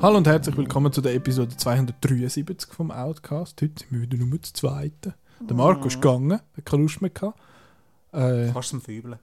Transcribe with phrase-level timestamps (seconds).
[0.00, 3.60] Hallo und herzlich willkommen zu der Episode 273 vom Outcast.
[3.60, 5.14] Heute sind wir wieder nur zu zweiten.
[5.40, 7.38] Der Marco ist gegangen, hat keine Lust mehr gehabt.
[8.12, 9.18] Äh, Kannst du es verübeln?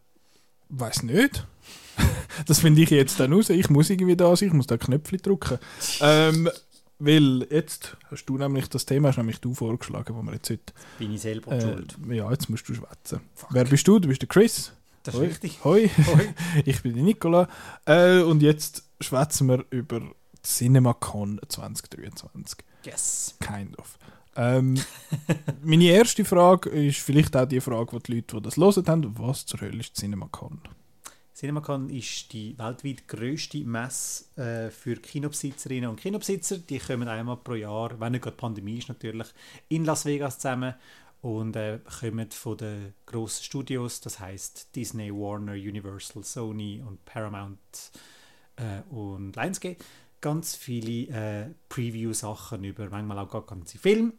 [0.69, 1.47] weiß nicht.
[2.47, 3.49] Das finde ich jetzt dann raus.
[3.49, 5.57] Ich muss irgendwie da sein, ich muss da Knöpfchen drücken.
[6.01, 6.49] Ähm,
[6.99, 10.73] weil jetzt hast du nämlich das Thema, hast nämlich du vorgeschlagen, wo wir jetzt heute.
[10.97, 11.97] Bin ich selber Äh, schuld.
[12.09, 13.19] ja, jetzt musst du schwätzen.
[13.49, 13.99] Wer bist du?
[13.99, 14.71] Du bist der Chris.
[15.03, 15.27] Das ist Hoi.
[15.27, 15.63] richtig.
[15.63, 16.33] Hoi, Hoi.
[16.65, 17.47] ich bin der Nicola.
[17.85, 20.01] Äh, und jetzt schwätzen wir über
[20.43, 22.59] CinemaCon 2023.
[22.85, 23.35] Yes.
[23.39, 23.97] Kind of.
[24.37, 24.75] Ähm,
[25.63, 29.15] meine erste Frage ist vielleicht auch die Frage, die die Leute, die das hören haben,
[29.19, 30.59] was zur Hölle ist CinemaCon?
[31.35, 36.59] CinemaCon ist die weltweit grösste Messe äh, für Kinobesitzerinnen und Kinobesitzer.
[36.59, 39.27] Die kommen einmal pro Jahr, wenn nicht gerade Pandemie ist natürlich,
[39.67, 40.75] in Las Vegas zusammen
[41.21, 47.91] und äh, kommen von den grossen Studios, das heißt Disney, Warner, Universal, Sony und Paramount
[48.55, 49.83] äh, und Lionsgate,
[50.21, 54.13] ganz viele äh, Preview-Sachen über, manchmal auch gar ganze Filme,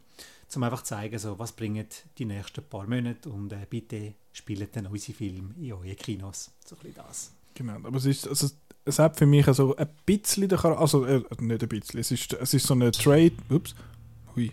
[0.55, 1.87] um einfach zu zeigen, so, was bringen
[2.19, 6.51] die nächsten paar Monate und äh, bitte spielt dann unsere Filme in euren Kinos.
[6.65, 7.31] So ein bisschen das.
[7.55, 8.47] Genau, aber es ist, also,
[8.85, 12.11] es hat für mich so ein bisschen, der Char- also äh, nicht ein bisschen, es
[12.11, 13.73] ist, es ist so eine Trade, ups,
[14.35, 14.51] hui,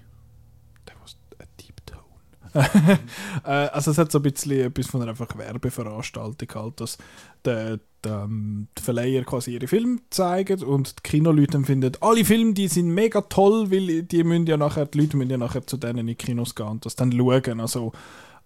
[0.86, 2.98] that was a deep tone.
[3.44, 6.96] äh, also es hat so ein bisschen etwas von einer Werbeveranstaltung halt, dass
[7.44, 12.69] der, ähm, die Verleiher quasi ihre Filme zeigen und die Kinoleute finden, alle Filme, die
[12.69, 15.98] sind mega toll, weil die müssen ja nachher, die Leute müssen ja nachher zu denen
[15.98, 17.92] in die Kinos gehen und das dann schauen, also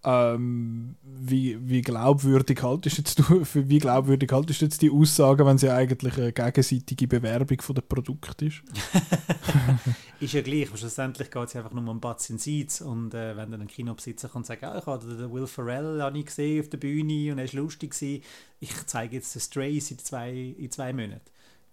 [0.05, 5.59] ähm, wie, wie glaubwürdig haltest jetzt du, für wie glaubwürdig haltest jetzt die Aussage, wenn
[5.59, 8.63] sie eigentlich eine gegenseitige Bewerbung von dem Produkt ist?
[10.21, 13.37] Ist ja gleich, aber schlussendlich geht es einfach nur um Butts in Seats und äh,
[13.37, 16.61] wenn dann ein Kinobesitzer kann sagen, ah, ich habe den Will Ferrell habe ich gesehen
[16.61, 20.71] auf der Bühne und er war lustig, ich zeige jetzt den Strays in zwei, in
[20.71, 21.21] zwei Monaten.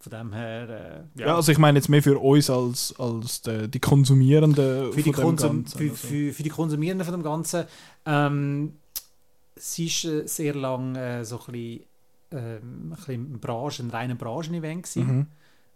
[0.08, 1.36] Von dem her, äh, Ja.
[1.36, 5.64] also ich meine jetzt mehr für uns als, als die, die Konsumierenden für, die Konsum
[5.64, 5.96] Ganzen, für, also.
[5.96, 7.64] für, für die Konsumierenden von dem Ganzen.
[8.06, 8.74] Ähm,
[9.56, 11.84] es ist äh, sehr lang äh, so ein bisschen,
[12.32, 14.96] ähm, ein bisschen Branchen, ein reiner Branchen-Event.
[14.96, 15.28] Mhm.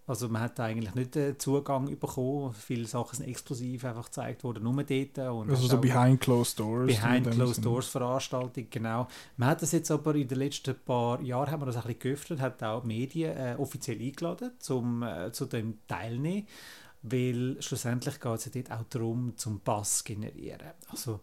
[0.09, 2.51] Also man hat eigentlich nicht den Zugang bekommen.
[2.53, 5.17] Viele Sachen sind exklusiv einfach gezeigt worden, nur dort.
[5.19, 6.87] Und Also so behind closed doors.
[6.87, 7.63] Behind Closed.
[7.63, 9.07] Doors Veranstaltung, genau.
[9.37, 11.99] Man hat das jetzt aber in den letzten paar Jahren haben wir das ein bisschen
[11.99, 16.47] geöffnet, hat auch die Medien äh, offiziell eingeladen, zum äh, zu dem teilnehmen,
[17.03, 20.71] weil schlussendlich geht es ja dort auch darum, zum Pass generieren.
[20.87, 21.19] Also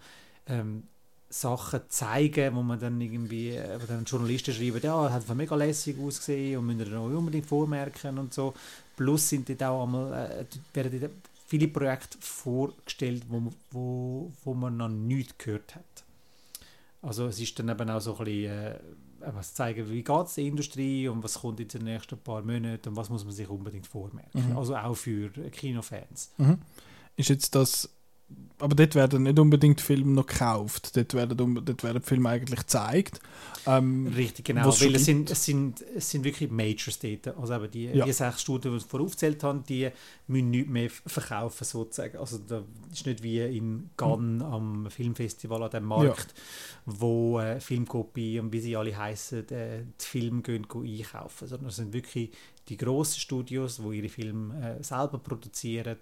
[0.46, 0.84] ähm,
[1.28, 5.54] Sachen zeigen, wo man dann irgendwie, äh, wo dann Journalisten schreiben, ja, hat von mega
[5.56, 8.54] lässig ausgesehen und müssen wir noch unbedingt vormerken und so.
[8.96, 10.44] Plus sind dort auch einmal, äh,
[10.76, 11.12] werden dort
[11.46, 15.84] viele Projekte vorgestellt, wo, man- wo, wo man noch nichts gehört hat.
[17.02, 18.78] Also es ist dann eben auch so ein bisschen, äh,
[19.32, 22.88] was zeigen, wie geht es der Industrie und was kommt in den nächsten paar Monaten
[22.90, 24.50] und was muss man sich unbedingt vormerken.
[24.50, 24.56] Mhm.
[24.56, 26.30] Also auch für Kinofans.
[26.38, 26.58] Mhm.
[27.16, 27.88] Ist jetzt das.
[28.58, 30.96] Aber dort werden nicht unbedingt Filme noch gekauft.
[30.96, 33.20] Dort werden, dort werden Filme eigentlich gezeigt.
[33.66, 34.66] Ähm, Richtig, genau.
[34.80, 37.36] Weil es sind, es, sind, es sind wirklich Majors dort.
[37.36, 38.06] Also eben die, Ja.
[38.06, 39.90] die sechs Studien, die ich vorher aufgezählt habe, die
[40.26, 42.16] müssen nichts mehr verkaufen sozusagen.
[42.16, 46.32] Also da ist nicht wie in Cannes am Filmfestival an dem Markt,
[46.86, 51.46] wo äh, Filmkopie und wie sie alle heißen, äh, die Filme gehen, gehen einkaufen.
[51.46, 52.30] Sondern es sind wirklich
[52.68, 55.98] die grossen Studios, die ihre Filme äh, selber produzieren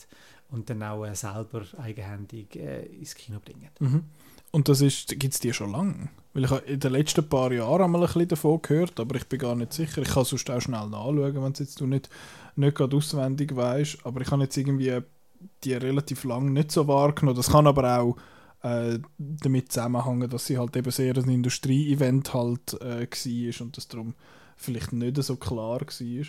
[0.50, 3.70] und dann auch äh, selber eigenhändig äh, ins Kino bringen.
[3.80, 4.04] Mhm.
[4.50, 6.10] Und das gibt es die schon lange.
[6.32, 9.26] Weil ich habe in den letzten paar Jahren einmal ein bisschen davon gehört, aber ich
[9.26, 10.02] bin gar nicht sicher.
[10.02, 12.08] Ich kann sonst auch schnell nachschauen, wenn es jetzt du nicht,
[12.54, 13.98] nicht gerade auswendig weißt.
[14.04, 15.00] Aber ich habe jetzt irgendwie
[15.64, 17.36] die relativ lang nicht so wahrgenommen.
[17.36, 18.16] Das kann aber auch
[18.62, 23.88] äh, damit zusammenhängen, dass sie halt eben sehr ein Industrie-Event halt äh, war und das
[23.88, 24.14] darum
[24.56, 26.24] vielleicht nicht so klar war.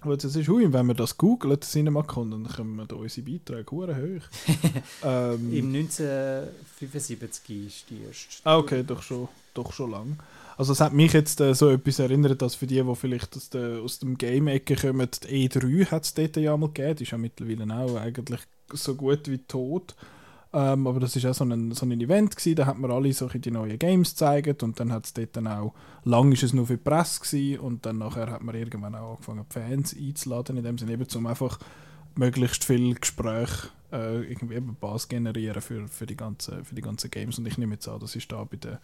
[0.00, 3.96] Aber jetzt ist hui, wenn wir das googelt, CinemaCon, dann kommen da unsere Beiträge hure
[3.96, 4.22] hoch.
[5.04, 8.42] ähm, Im 1975 ist die erste.
[8.44, 10.16] Ah, okay, doch schon, doch schon lang.
[10.56, 13.50] Also es hat mich jetzt äh, so etwas erinnert, dass für die, die vielleicht aus,
[13.50, 16.96] der, aus dem Game-Ecke kommen, die E3 hat es dort ja mal gegeben.
[16.96, 18.40] Die ist ja mittlerweile auch eigentlich
[18.72, 19.94] so gut wie tot.
[20.52, 23.12] Ähm, aber das ist auch so ein, so ein Event gewesen, da hat man alle
[23.12, 25.74] so die neuen Games gezeigt und dann hat es dort dann auch,
[26.04, 29.12] lang ist es nur für die Presse gewesen und dann nachher hat man irgendwann auch
[29.12, 31.58] angefangen, Fans einzuladen, in dem Sinne eben, um einfach
[32.14, 33.50] möglichst viel Gespräch
[33.92, 37.38] äh, irgendwie eben Bass generieren für, für, die ganzen, für die ganzen Games.
[37.38, 38.78] Und ich nehme jetzt an, das ist da bei den,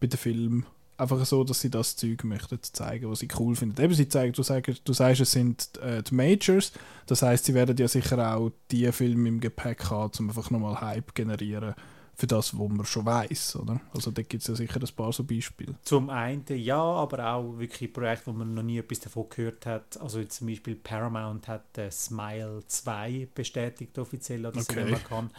[0.00, 0.66] bei den Filmen
[0.98, 3.80] einfach so, dass sie das Zeug möchten zeigen, was sie cool finden.
[3.80, 6.72] Eben, sie zeigen, du sagst, du sagst es sind äh, die Majors,
[7.06, 10.80] das heißt, sie werden ja sicher auch die Filme im Gepäck haben, um einfach nochmal
[10.80, 11.74] Hype generieren
[12.18, 13.78] für das, was man schon weiß, oder?
[13.92, 15.74] Also da gibt es ja sicher ein paar so Beispiele.
[15.82, 20.00] Zum einen ja, aber auch wirklich Projekte, wo man noch nie etwas davon gehört hat.
[20.00, 24.92] Also zum Beispiel Paramount hat äh, Smile 2 bestätigt offiziell oder Okay.
[24.92, 25.02] okay.
[25.06, 25.30] kann.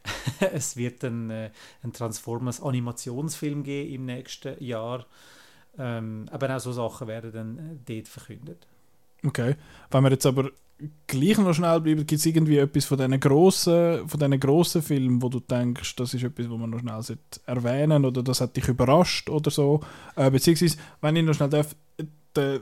[0.52, 1.50] es wird ein, äh,
[1.82, 5.04] ein Transformers Animationsfilm geben im nächsten Jahr.
[5.76, 8.66] Ähm, aber auch so Sachen werden dann äh, dort verkündet.
[9.22, 9.56] Okay.
[9.90, 10.50] Wenn wir jetzt aber
[11.06, 15.22] gleich noch schnell bleiben, gibt es irgendwie etwas von diesen grossen, von diesen grossen Filmen,
[15.22, 18.56] wo du denkst, das ist etwas, wo man noch schnell sollte erwähnen oder das hat
[18.56, 19.80] dich überrascht oder so?
[20.16, 21.74] Äh, beziehungsweise, wenn ich noch schnell darf,
[22.36, 22.58] äh,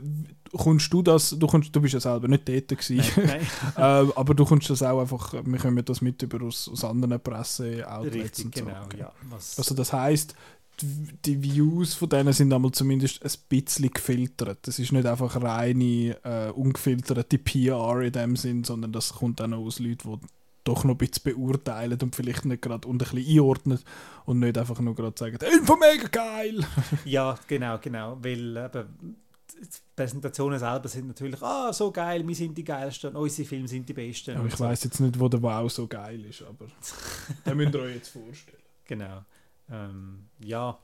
[0.57, 3.41] kommst du das, du, kommst, du bist ja selber nicht dort gewesen, Nein,
[3.77, 7.21] äh, aber du kommst das auch einfach, wir kommen das mit über aus, aus anderen
[7.21, 8.65] Presse-Outlets und so.
[8.65, 8.83] genau.
[8.85, 8.99] Okay.
[9.01, 9.13] Ja.
[9.31, 10.35] Was, Also das heißt,
[10.83, 14.59] die, Views von denen sind einmal zumindest ein bisschen gefiltert.
[14.63, 19.47] Das ist nicht einfach reine, äh, ungefilterte PR in dem Sinn, sondern das kommt auch
[19.47, 20.27] noch aus Leuten, die
[20.65, 23.79] doch noch ein bisschen beurteilen und vielleicht nicht gerade und ein bisschen einordnen
[24.27, 26.65] und nicht einfach nur gerade sagen, «Info mega geil!»
[27.05, 28.19] Ja, genau, genau.
[28.23, 29.17] Weil eben,
[29.61, 29.67] die
[29.97, 33.93] Präsentationen selber sind natürlich, ah, so geil, wir sind die geilsten, unsere Filme sind die
[33.93, 34.37] besten.
[34.37, 34.65] Aber ich so.
[34.65, 36.67] weiß jetzt nicht, wo der Wow so geil ist, aber
[37.45, 38.63] das müsst ihr euch jetzt vorstellen.
[38.87, 39.25] Genau.
[39.71, 40.79] Ähm, ja.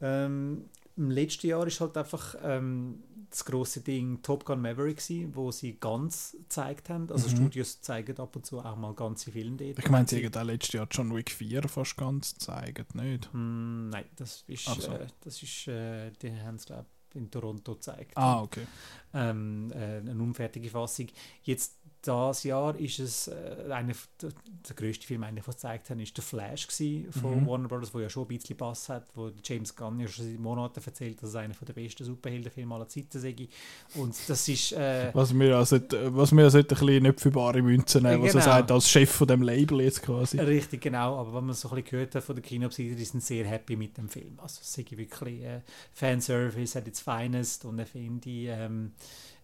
[0.00, 5.34] Ähm, Im letzten Jahr ist halt einfach ähm, das große Ding Top Gun Maverick gewesen,
[5.34, 7.10] wo sie ganz gezeigt haben.
[7.10, 7.36] Also Mhm.
[7.36, 9.78] Studios zeigen ab und zu auch mal ganze Filme dort.
[9.78, 13.32] Ich meine, sie haben auch letztes Jahr John Wick 4 fast ganz gezeigt, nicht?
[13.32, 14.92] Hm, nein, das ist, so.
[14.92, 18.12] äh, das ist äh, die haben es glaube in Toronto gezeigt.
[18.16, 18.66] Ah, okay.
[19.14, 21.08] ähm, äh, eine unfertige Fassung.
[21.42, 23.92] Jetzt das Jahr ist es äh, einer
[24.22, 24.30] der,
[24.76, 26.66] größte Film, den ich gezeigt habe, ist der Flash
[27.10, 27.46] von Mhm.
[27.46, 30.38] Warner Bros., wo ja schon ein bisschen Pass hat, wo James Gunn ja schon seit
[30.38, 33.34] Monaten erzählt, dass es einer der besten Superheldenfilme aller Zeiten sei.
[33.94, 37.60] Und das ist äh, Was wir also, was wir also ein bisschen nicht für bare
[37.62, 38.44] Münzen nehmen, was er Genau.
[38.44, 40.38] sagt, als Chef von dem Label jetzt quasi.
[40.40, 43.22] richtig genau, aber wenn man so ein bisschen gehört hat von der Kinobseite, die sind
[43.22, 44.38] sehr happy mit dem Film.
[44.40, 45.60] Also es sei wirklich äh,
[45.92, 48.92] Fanservice at its finest und ich finde, ähm,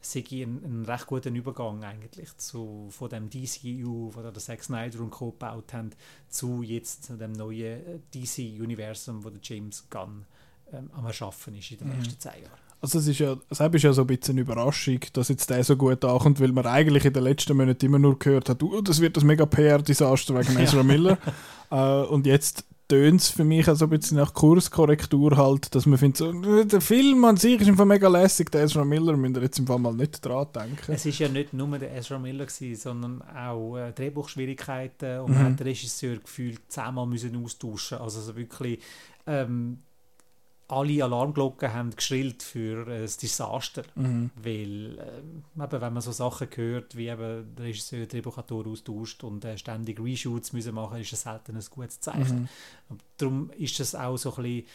[0.00, 5.00] sei ein, ein recht guter Übergang eigentlich zu, von dem DCU, wo der Zack Snyder
[5.00, 5.30] und Co.
[5.32, 5.90] gebaut haben,
[6.28, 10.24] zu jetzt dem neuen äh, DC-Universum, wo der James Gunn
[10.72, 11.94] ähm, am Erschaffen ist in den Mhm.
[11.96, 12.58] nächsten zehn Jahren.
[12.82, 15.64] Also es ist ja, es ist ja so ein bisschen eine Überraschung, dass jetzt der
[15.64, 18.80] so gut ankommt, weil man eigentlich in den letzten Monaten immer nur gehört hat, oh,
[18.82, 21.18] das wird das mega PR-Desaster wegen Ezra Miller.
[21.70, 25.86] äh, und jetzt tönt es für mich auch so ein bisschen nach Kurskorrektur halt, dass
[25.86, 26.32] man findet, so,
[26.64, 29.66] der Film an sich ist einfach mega lässig, der Ezra Miller, müsst ihr jetzt im
[29.66, 30.92] Fall mal nicht dran denken.
[30.92, 35.34] Es ist ja nicht nur der Ezra Miller, gewesen, sondern auch äh, Drehbuchschwierigkeiten und Mhm.
[35.34, 37.98] man hat den Regisseur gefühlt zehnmal müssen austauschen.
[37.98, 38.80] Also so wirklich
[39.26, 39.78] ähm,
[40.68, 43.84] alle Alarmglocken haben geschrillt für äh, das Desaster.
[43.94, 44.30] Mhm.
[44.34, 49.22] Weil, ähm, eben, wenn man so Sachen hört, wie eben der Regisseur den Drehbuchautor austauscht
[49.22, 52.48] und äh, ständig Reshoots müssen machen, ist das selten ein gutes Zeichen.
[52.88, 52.98] Mhm.
[53.16, 54.66] Darum ist es auch so ein bisschen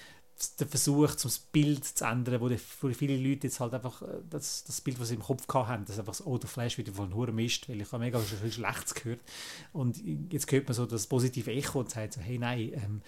[0.60, 4.02] der Versuch, um das Bild zu ändern, wo, die, wo viele Leute jetzt halt einfach
[4.02, 6.78] äh, das, das Bild, was sie im Kopf haben, das einfach so, oh, der Flash
[6.78, 9.20] wieder von Hure Mist, weil ich habe mega viel Schlechtes gehört.
[9.74, 10.02] Und
[10.32, 13.02] jetzt hört man so das positive Echo und sagt so, hey, nein, ähm,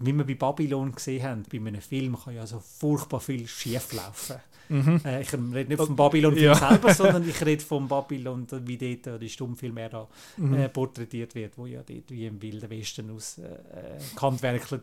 [0.00, 3.92] wie wir bei Babylon gesehen haben, bei einem Film kann ja so furchtbar viel schief
[3.92, 4.36] laufen.
[4.68, 5.00] Mhm.
[5.04, 6.54] Äh, ich rede nicht vom Babylon-Film Ja.
[6.54, 10.54] selber, sondern ich rede vom Babylon, wie dort die Stummfilm da Mhm.
[10.54, 13.98] äh, porträtiert wird, wo ja dort wie im Wilden Westen aus äh, äh,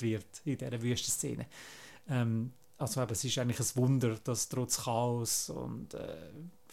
[0.02, 1.46] wird, in dieser Wüstenszene.
[2.10, 6.00] Ähm, also eben, es ist eigentlich ein Wunder, dass trotz Chaos und äh,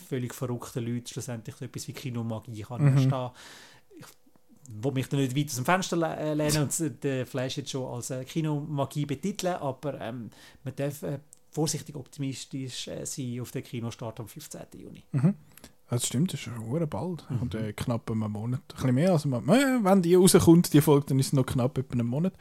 [0.08, 2.88] völlig verrückten Leuten schlussendlich so etwas wie Kinomagie kann Mhm.
[2.96, 3.30] entstehen.
[4.78, 7.56] Ich will mich da nicht weit aus dem Fenster le- äh, lehnen und den Flash
[7.58, 10.30] jetzt schon als äh, Kinomagie betiteln, aber ähm,
[10.64, 11.18] man darf äh,
[11.50, 14.60] vorsichtig optimistisch äh, sein auf den Kinostart am 15.
[14.78, 15.02] Juni.
[15.12, 15.34] Mhm.
[15.88, 17.28] Das stimmt, das ist schon bald.
[17.28, 17.38] Mhm.
[17.42, 18.60] Und äh, knapp einem Monat.
[18.60, 19.60] Ein bisschen mehr als einem Monat.
[19.60, 22.32] Äh, wenn die rauskommt, die Folge, dann ist es noch knapp etwa einem Monat.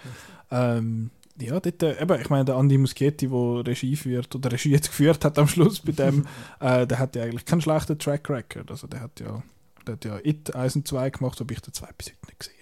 [0.52, 1.10] Ähm,
[1.42, 4.90] ja, dort, äh, eben, ich meine, der Andi Muschietti, der Regie führt, oder Regie jetzt
[4.90, 6.28] geführt hat am Schluss bei dem,
[6.60, 8.70] äh, der hat ja eigentlich keinen schlechten Track Record.
[8.70, 9.42] Also der hat ja,
[9.86, 12.40] der hat ja It 1 und 2 gemacht, wobei ich den 2 bis heute nicht
[12.40, 12.60] gesehen habe.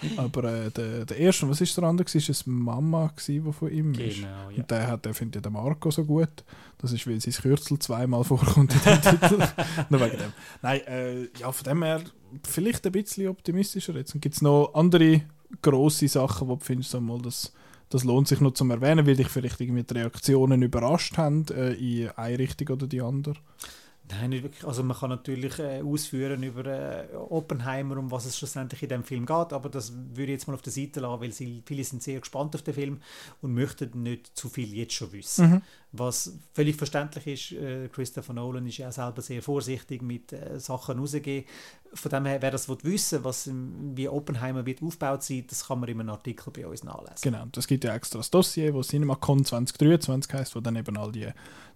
[0.16, 2.06] Aber äh, der, der erste, was ist der andere?
[2.12, 4.16] Ist es Mama, die von ihm ist?
[4.16, 4.56] Genau, ja.
[4.58, 6.44] Und der, hat, der findet ja den Marco so gut.
[6.78, 9.38] Das ist, weil sein Kürzel zweimal vorkommt in dem Titel.
[9.88, 10.32] Nur wegen dem.
[10.62, 12.02] Nein, äh, ja, von dem her
[12.46, 14.14] vielleicht ein bisschen optimistischer jetzt.
[14.14, 15.22] Und gibt es noch andere
[15.62, 17.52] grosse Sachen, wo du findest, so mal, das,
[17.88, 21.72] das lohnt sich noch zum Erwähnen, weil dich vielleicht irgendwie die Reaktionen überrascht haben äh,
[21.72, 23.34] in eine Richtung oder die andere?
[24.10, 24.64] Nein, nicht wirklich.
[24.64, 29.04] Also man kann natürlich äh, ausführen über äh, Oppenheimer, um was es schlussendlich in dem
[29.04, 31.84] Film geht, aber das würde ich jetzt mal auf der Seite lassen, weil sie, viele
[31.84, 33.00] sind sehr gespannt auf den Film
[33.42, 35.50] und möchten nicht zu viel jetzt schon wissen.
[35.50, 35.62] Mhm.
[35.92, 40.98] Was völlig verständlich ist, äh, Christopher Nolan ist ja selber sehr vorsichtig mit äh, Sachen
[40.98, 41.44] rausgehen.
[41.94, 45.88] Von dem her, wer das wissen was wie Oppenheimer wird aufgebaut sein, das kann man
[45.88, 47.16] in einem Artikel bei uns nachlesen.
[47.22, 51.10] Genau, das gibt ja extra das Dossier, wo CinemaCon 2023 heißt, wo dann eben all
[51.10, 51.28] die,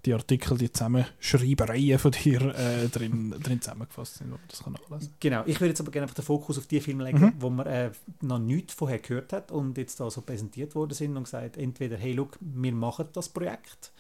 [0.04, 4.72] die Artikel, die Zusammenschreibereien von dir äh, drin, drin zusammengefasst sind, wo man das kann
[4.74, 7.32] nachlesen Genau, ich würde jetzt aber gerne den Fokus auf die Filme legen, mhm.
[7.38, 7.90] wo man äh,
[8.20, 11.96] noch nichts vorher gehört hat und jetzt da so präsentiert worden sind und gesagt, entweder,
[11.96, 13.92] hey, look, wir machen das Projekt,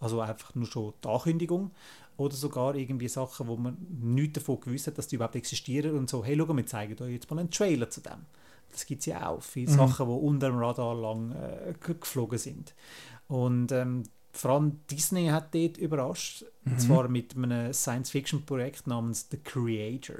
[0.00, 1.70] also einfach nur schon die Ankündigung,
[2.18, 6.10] oder sogar irgendwie Sachen, wo man nichts davon gewusst hat, dass die überhaupt existieren und
[6.10, 8.26] so, hey, schau, wir zeigen euch jetzt mal einen Trailer zu dem.
[8.72, 9.76] Das gibt es ja auch, viele mhm.
[9.76, 12.74] Sachen, die unter dem Radar lang äh, geflogen sind.
[13.28, 14.02] Und ähm,
[14.32, 16.72] vor allem Disney hat dort überrascht, mhm.
[16.72, 20.16] und zwar mit einem Science-Fiction-Projekt namens The Creator.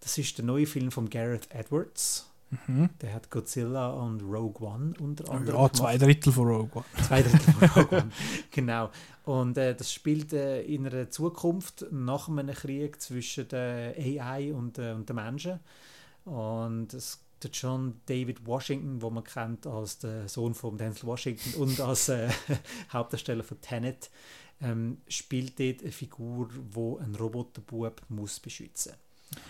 [0.00, 2.28] Das ist der neue Film von Gareth Edwards.
[2.66, 2.90] Mhm.
[3.00, 5.60] Der hat Godzilla und Rogue One unter anderem.
[5.60, 7.04] Ja, zwei Drittel von Rogue One.
[7.06, 8.10] Zwei Drittel von Rogue One,
[8.50, 8.90] genau.
[9.26, 14.78] Und äh, das spielt äh, in einer Zukunft nach einem Krieg zwischen der AI und,
[14.78, 15.58] äh, und den Menschen.
[16.24, 21.54] Und es der John David Washington, wo man kennt als der Sohn von Denzel Washington
[21.60, 22.30] und als äh,
[22.92, 24.10] Hauptdarsteller von Tenet,
[24.60, 28.92] ähm, spielt dort eine Figur, wo ein Roboterbub muss beschützen.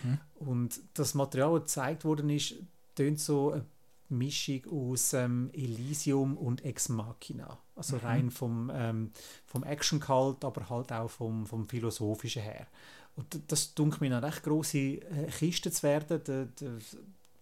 [0.03, 0.19] Mhm.
[0.35, 2.55] Und das Material, das gezeigt worden ist,
[2.95, 3.65] tönt so eine
[4.09, 7.57] Mischung aus ähm, Elysium und Ex Machina.
[7.75, 8.01] Also mhm.
[8.01, 9.11] rein vom, ähm,
[9.45, 12.67] vom Action-Cult, aber halt auch vom, vom Philosophischen her.
[13.15, 16.21] Und das dunkelt mir eine recht grosse äh, Kiste zu werden.
[16.23, 16.77] Der, der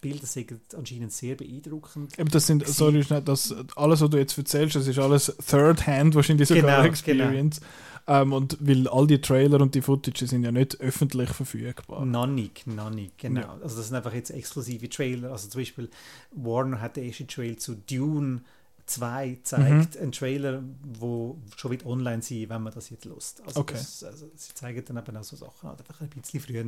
[0.05, 2.19] Bilder sind anscheinend sehr beeindruckend.
[2.19, 6.47] Eben das sind, sorry, das, alles, was du jetzt erzählst, das ist alles Third-Hand wahrscheinlich
[6.47, 6.83] sogar genau.
[6.83, 7.59] Experience.
[7.59, 8.21] Genau.
[8.21, 12.05] Ähm, und weil all die Trailer und die Footage sind ja nicht öffentlich verfügbar.
[12.05, 13.41] Noch nicht, noch nicht, genau.
[13.41, 13.57] Ja.
[13.63, 15.31] Also das sind einfach jetzt exklusive Trailer.
[15.31, 15.89] Also zum Beispiel
[16.35, 18.41] Warner hat den ersten Trailer zu Dune
[18.85, 20.01] 2 zeigt mhm.
[20.01, 20.63] einen Trailer,
[20.99, 23.41] wo schon wieder online sein, wenn man das jetzt lust.
[23.45, 23.73] Also, okay.
[23.73, 26.63] das, also sie zeigen dann eben auch so Sachen halt einfach ein bisschen früher.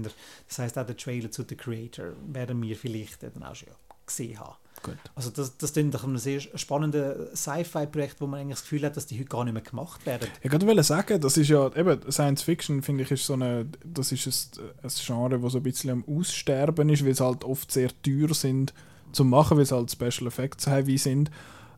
[0.47, 3.69] Das heißt auch der Trailer zu The Creator werden wir vielleicht dann auch schon
[4.05, 4.55] gesehen haben.
[4.83, 4.97] Gut.
[5.15, 8.95] Also das, das ist doch ein sehr spannendes Sci-Fi-Projekt, wo man eigentlich das Gefühl hat,
[8.95, 10.27] dass die heute gar nicht mehr gemacht werden.
[10.41, 14.11] Ich wollte sagen, das ist ja eben Science Fiction, finde ich, ist so eine, das
[14.11, 17.71] ist ein, ein Genre, das so ein bisschen am Aussterben ist, weil es halt oft
[17.71, 18.73] sehr teuer sind
[19.11, 21.31] zu machen, weil es halt Special Effects heavy sind.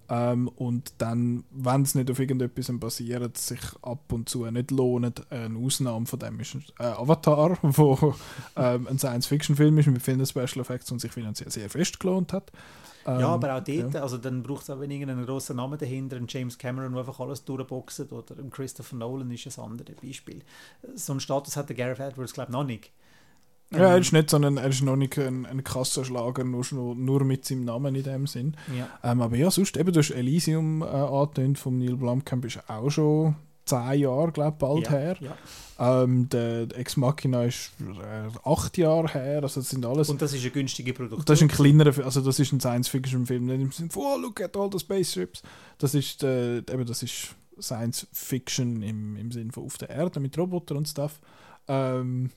[0.10, 5.32] Ähm, und dann, wenn es nicht auf irgendetwas basiert, sich ab und zu nicht lohnt.
[5.32, 8.16] Eine Ausnahme von dem ist äh, Avatar, wo
[8.56, 12.52] ähm, ein Science-Fiction-Film ist mit vielen Special Effects und sich finanziell sehr fest gelohnt hat.
[13.06, 14.02] Ähm, ja, aber auch dort, ja.
[14.02, 17.46] also dann braucht es auch irgendeinen grossen Namen dahinter, ein James Cameron, der einfach alles
[17.46, 20.42] durchboxt, oder ein Christopher Nolan ist ein anderes Beispiel.
[20.96, 22.92] So einen Status hat der Gareth Edwards, glaube ich, noch nicht.
[23.72, 27.24] Ja, er ist nicht so ein, er ist noch nicht ein, ein Kassenschlager, nur, nur
[27.24, 28.56] mit seinem Namen in dem Sinn.
[28.76, 28.90] Ja.
[29.04, 32.90] Ähm, aber ja, sonst, eben, du hast Elysium äh, angetönt vom Neil Blomkamp, ist auch
[32.90, 33.36] schon
[33.66, 35.18] zehn Jahre, glaube ich, bald ja, her.
[35.20, 36.04] Ja.
[36.04, 40.10] Ähm, der Ex Machina ist äh, acht Jahre her, also das sind alles...
[40.10, 41.26] Und das ist eine günstige Produktion?
[41.26, 44.42] Das ist ein kleinerer, also das ist ein Science-Fiction-Film, nicht im Sinne von, oh, look
[44.42, 45.44] at all the spaceships.
[45.78, 50.36] Das ist, äh, eben, das ist Science-Fiction im, im Sinne von auf der Erde mit
[50.38, 51.20] Robotern und Stuff.
[51.68, 52.32] Ähm,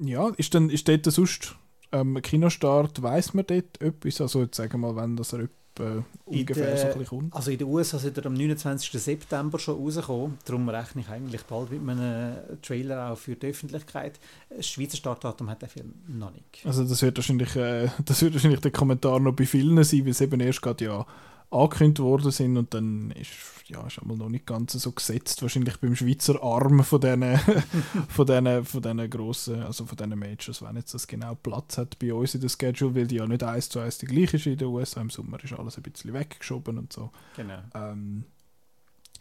[0.00, 1.56] ja, ist, dann, ist dort sonst
[1.92, 4.20] ähm, Kinostart, weiß man dort etwas?
[4.20, 5.48] Also jetzt sagen wir mal, wenn das er
[5.80, 7.34] äh, ungefähr der, so ein kommt.
[7.34, 8.90] Also in den USA ist er am 29.
[9.00, 14.18] September schon rausgekommen, darum rechne ich eigentlich bald mit einem Trailer auch für die Öffentlichkeit.
[14.54, 16.64] Das Schweizer Startdatum hat der Film noch nicht.
[16.64, 20.10] Also das wird wahrscheinlich, äh, das wird wahrscheinlich der Kommentar noch bei vielen sein, weil
[20.10, 21.06] es eben erst gerade ja
[21.50, 23.30] angekündigt worden sind und dann ist
[23.68, 27.38] ja ist einmal noch nicht ganz so gesetzt wahrscheinlich beim Schweizer Arm von diesen
[28.08, 31.98] von diesen von diesen grossen also von diesen Majors wenn jetzt das genau Platz hat
[31.98, 34.46] bei uns in der Schedule weil die ja nicht eins zu eins die gleiche ist
[34.46, 37.10] in den USA im Sommer ist alles ein bisschen weggeschoben und so.
[37.36, 37.60] Genau.
[37.74, 38.24] Ähm,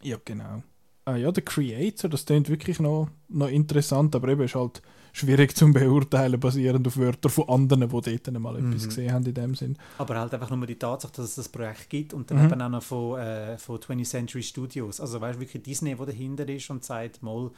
[0.02, 0.64] ja genau.
[1.06, 4.82] Äh, ja der Creator das klingt wirklich noch, noch interessant aber eben ist halt
[5.18, 8.88] schwierig zu beurteilen, basierend auf Wörtern von anderen, die dort mal etwas mhm.
[8.88, 9.78] gesehen haben in dem Sinn.
[9.98, 12.52] Aber halt einfach nur die Tatsache, dass es das Projekt gibt und dann mhm.
[12.52, 15.02] eben auch noch von, äh, von 20th Century Studios.
[15.02, 17.52] Also weißt du, wirklich Disney, der dahinter ist und sagt, mal,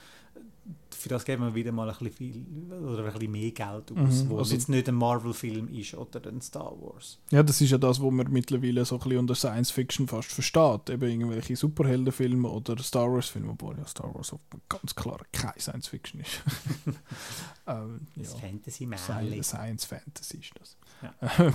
[1.00, 4.24] für das geben wir wieder mal ein bisschen viel oder ein bisschen mehr Geld aus,
[4.24, 7.20] mhm, wo also, jetzt nicht ein Marvel-Film ist oder ein Star Wars.
[7.32, 10.32] Ja, das ist ja das, was man mittlerweile so ein bisschen unter Science Fiction fast
[10.32, 10.90] versteht.
[10.90, 14.36] Eben irgendwelche Superheldenfilme oder Star Wars-Filme, obwohl ja Star Wars
[14.68, 16.42] ganz klar kein Science Fiction ist.
[17.68, 19.44] ähm, das ja, Fantasy-Märchen.
[19.44, 20.78] Science Fantasy ist das.
[21.02, 21.54] Ja.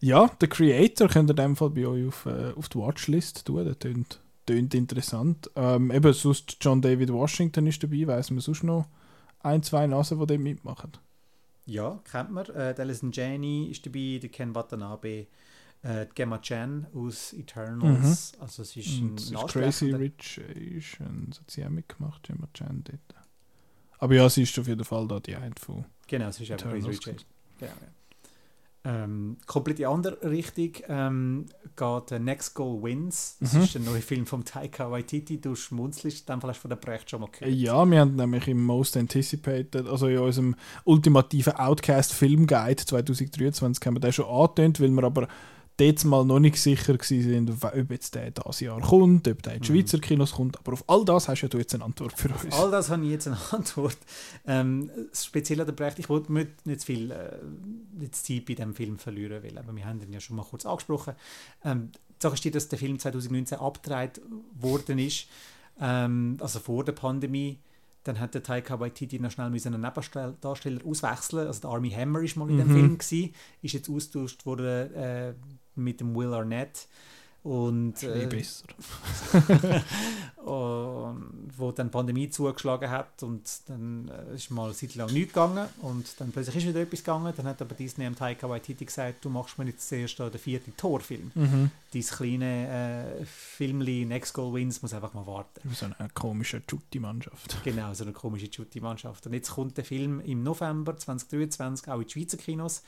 [0.00, 3.44] ja, der Creator könnt ihr in dem Fall bei euch auf, äh, auf die Watchlist
[3.46, 3.64] tun.
[3.64, 5.50] Der tönt tönt interessant.
[5.54, 8.86] Ähm, eben sonst John David Washington ist dabei, weiß man sonst noch
[9.40, 10.92] ein, zwei Nasen, die dort mitmachen.
[11.66, 12.46] Ja, kennt man.
[12.46, 15.26] Äh, Alison Janney ist dabei, der Ken Watanabe,
[15.82, 18.32] Äh, Gemma Chan aus Eternals.
[18.40, 19.46] Also es ist ein Und es ist.
[19.46, 23.24] Crazy Rich Asians, hat sie auch mitgemacht, Gemma Chan dort.
[24.00, 25.84] Aber ja, sie ist auf jeden Fall da die eine von.
[26.08, 27.26] Genau, es ist einfach Crazy Rich Asians.
[27.60, 27.88] Genau, ja.
[28.88, 33.36] Ähm, komplett in die andere Richtung ähm, geht äh, Next Goal Wins.
[33.38, 33.60] Das Mhm.
[33.60, 35.38] ist der neue Film von Taika Waititi.
[35.38, 37.52] Du schmunzelst, hast du von dem Projekt schon mal gehört.
[37.54, 40.54] Ja, wir haben nämlich im Most Anticipated, also in unserem
[40.84, 45.28] ultimativen Outcast Film Guide 2023 haben wir den schon angetönt, weil wir aber
[45.78, 49.62] dort mal noch nicht sicher waren, ob jetzt der dieses Jahr kommt, ob der in
[49.62, 49.76] die Mhm.
[49.76, 50.58] Schweizer Kinos kommt.
[50.58, 52.52] Aber auf all das hast ja du jetzt eine Antwort für uns.
[52.54, 53.96] All das habe ich jetzt eine Antwort.
[54.46, 57.38] Ähm, das Spezielle an dem Projekt, ich wollte nicht, zu viel äh,
[57.98, 60.66] nicht Zeit bei diesem Film verlieren, weil aber wir haben ihn ja schon mal kurz
[60.66, 61.14] angesprochen.
[61.64, 64.20] Ähm, die Sache ist die, dass der Film 2019 abgedreht
[64.60, 65.26] worden ist,
[65.80, 67.60] ähm, also vor der Pandemie.
[68.04, 70.34] Dann hat der Taika Waititi noch schnell einen Nebendarsteller
[70.84, 71.46] auswechseln.
[71.46, 72.72] Also der Army Hammer ist mal in dem Mhm.
[72.72, 75.34] Film gewesen, ist jetzt austauscht worden äh,
[75.78, 76.86] mit dem Will Arnett.
[77.44, 78.66] Und, äh, besser.
[80.44, 85.32] wo dann die Pandemie zugeschlagen hat und dann äh, ist mal eine Zeit lang nichts
[85.32, 87.32] gegangen und dann plötzlich ist wieder etwas gegangen.
[87.36, 90.76] Dann hat aber Disney am Taika Waititi gesagt, du machst mir jetzt zuerst den vierten
[90.76, 91.30] Torfilm.
[91.34, 91.70] Mhm.
[91.92, 95.60] Dein kleine äh, Filmli Next Goal Wins muss einfach mal warten.
[95.74, 97.62] So eine komische Jutti-Mannschaft.
[97.64, 99.26] Genau, so eine komische Jutti-Mannschaft.
[99.26, 102.82] Und jetzt kommt der Film im November 2023 auch in die Schweizer Kinos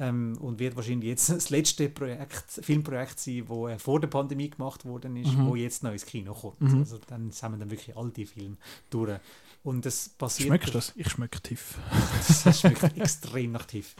[0.00, 4.50] ähm, und wird wahrscheinlich jetzt das letzte Projekt, Filmprojekt sein, wo äh, vor der Pandemie
[4.50, 5.46] gemacht worden ist, Mhm.
[5.46, 6.60] wo jetzt noch ins Kino kommt.
[6.60, 6.78] Mhm.
[6.80, 8.56] Also dann haben wir dann wirklich all die Filme
[8.88, 9.20] durch.
[9.62, 10.48] Und das passiert...
[10.48, 10.92] Schmeckst du das?
[10.96, 11.76] Ich schmecke tief.
[12.44, 13.94] Das schmeckt extrem nach Tief.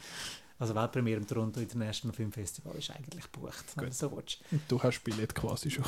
[0.58, 3.94] Also Weltpremiere im Toronto International Film Festival ist eigentlich gebucht, wenn du Gut.
[3.94, 4.38] so willst.
[4.68, 5.84] Du hast Billett quasi schon.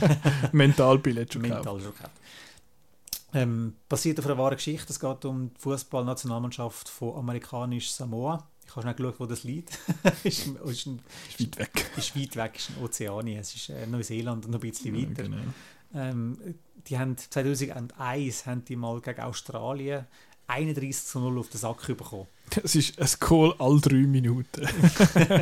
[0.52, 1.64] Mental-Billett schon gehabt.
[1.64, 2.18] Mental schon gehabt.
[3.34, 4.90] Ähm, basiert auf einer wahren Geschichte.
[4.90, 8.46] Es geht um die Fußballnationalmannschaft von amerikanisch Samoa.
[8.66, 9.78] Ich habe schnell geschaut, wo das liegt.
[10.24, 11.90] ist, ist, ein, Ist weit weg.
[11.96, 13.40] ist weit weg, ist in Ozeanien.
[13.40, 15.22] Es ist äh, Neuseeland und noch ein bisschen weiter.
[15.22, 15.42] Ja, genau.
[15.94, 16.38] Ähm,
[16.88, 20.06] die haben 2001 haben die mal gegen Australien
[20.48, 22.26] 31 zu 0 auf den Sack bekommen.
[22.62, 24.68] Es ist ein Goal alle drei Minuten.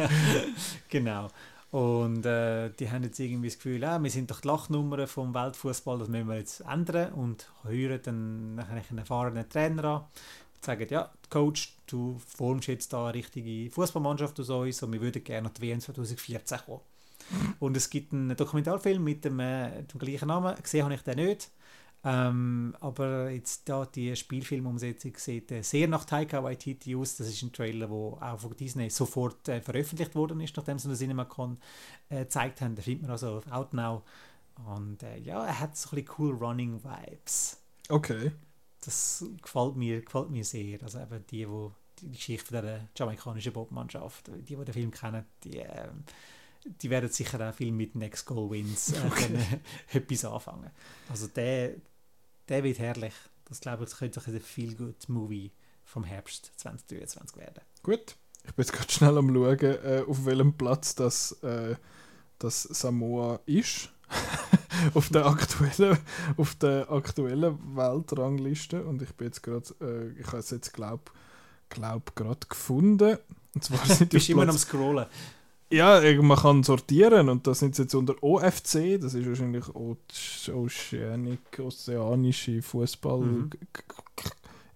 [0.89, 1.29] genau.
[1.71, 5.35] Und äh, die haben jetzt irgendwie das Gefühl, ah, wir sind doch die Lachnummer vom
[5.35, 10.05] Weltfußball, das müssen wir jetzt ändern und hören dann einen erfahrenen Trainer an.
[10.65, 15.23] Sagen, ja, Coach, du formst jetzt da eine richtige Fußballmannschaft aus uns und wir würden
[15.23, 16.81] gerne noch die WM 2014 kommen.
[17.59, 20.55] Und es gibt einen Dokumentarfilm mit dem, äh, dem gleichen Namen.
[20.63, 21.51] Gesehen habe ich den nicht.
[22.07, 27.17] Ähm, aber jetzt da die Spielfilmumsetzung sieht äh, sehr nach Taika Waititi aus.
[27.17, 30.89] Das ist ein Trailer, der auch von Disney sofort äh, veröffentlicht worden ist, nachdem sie
[30.89, 31.59] den CinemaCon
[32.11, 32.75] äh, gezeigt haben.
[32.75, 34.03] Den findet man also auf Outnow.
[34.67, 37.59] Und äh, ja, er hat so ein bisschen cool Running Vibes.
[37.89, 38.33] Okay.
[38.85, 40.83] Das gefällt mir, gefällt mir sehr.
[40.83, 45.59] Also eben die, wo die Geschichte der jamaikanischen Bobmannschaft, die, die den Film kennen, die,
[45.59, 45.89] äh,
[46.65, 50.71] die werden sicher auch viel mit Next Goal Wins äh, können etwas anfangen.
[51.09, 51.75] Also der,
[52.49, 53.15] der wird herrlich.
[53.47, 55.53] Das glaube ich, das könnte ein feel good Movie
[55.85, 57.61] vom Herbst 2023 werden.
[57.83, 58.17] Gut.
[58.47, 61.77] Ich bin jetzt gerade schnell am schauen, äh, auf welchem Platz das, äh,
[62.39, 63.91] das Samoa ist.
[64.95, 65.99] auf der aktuellen,
[66.37, 68.85] auf der aktuellen Weltrangliste.
[68.85, 71.13] Und ich bin jetzt gerade, äh, ich habe es jetzt glaub,
[71.69, 73.19] glaub gerade gefunden.
[73.55, 75.07] Und zwar sind die Bist immer noch am Scrollen.
[75.71, 80.53] ja, äh, man kann sortieren und das sind jetzt unter OFC, das ist wahrscheinlich Oce-
[80.53, 83.51] Oceanic, ozeanische Fußball, Mhm.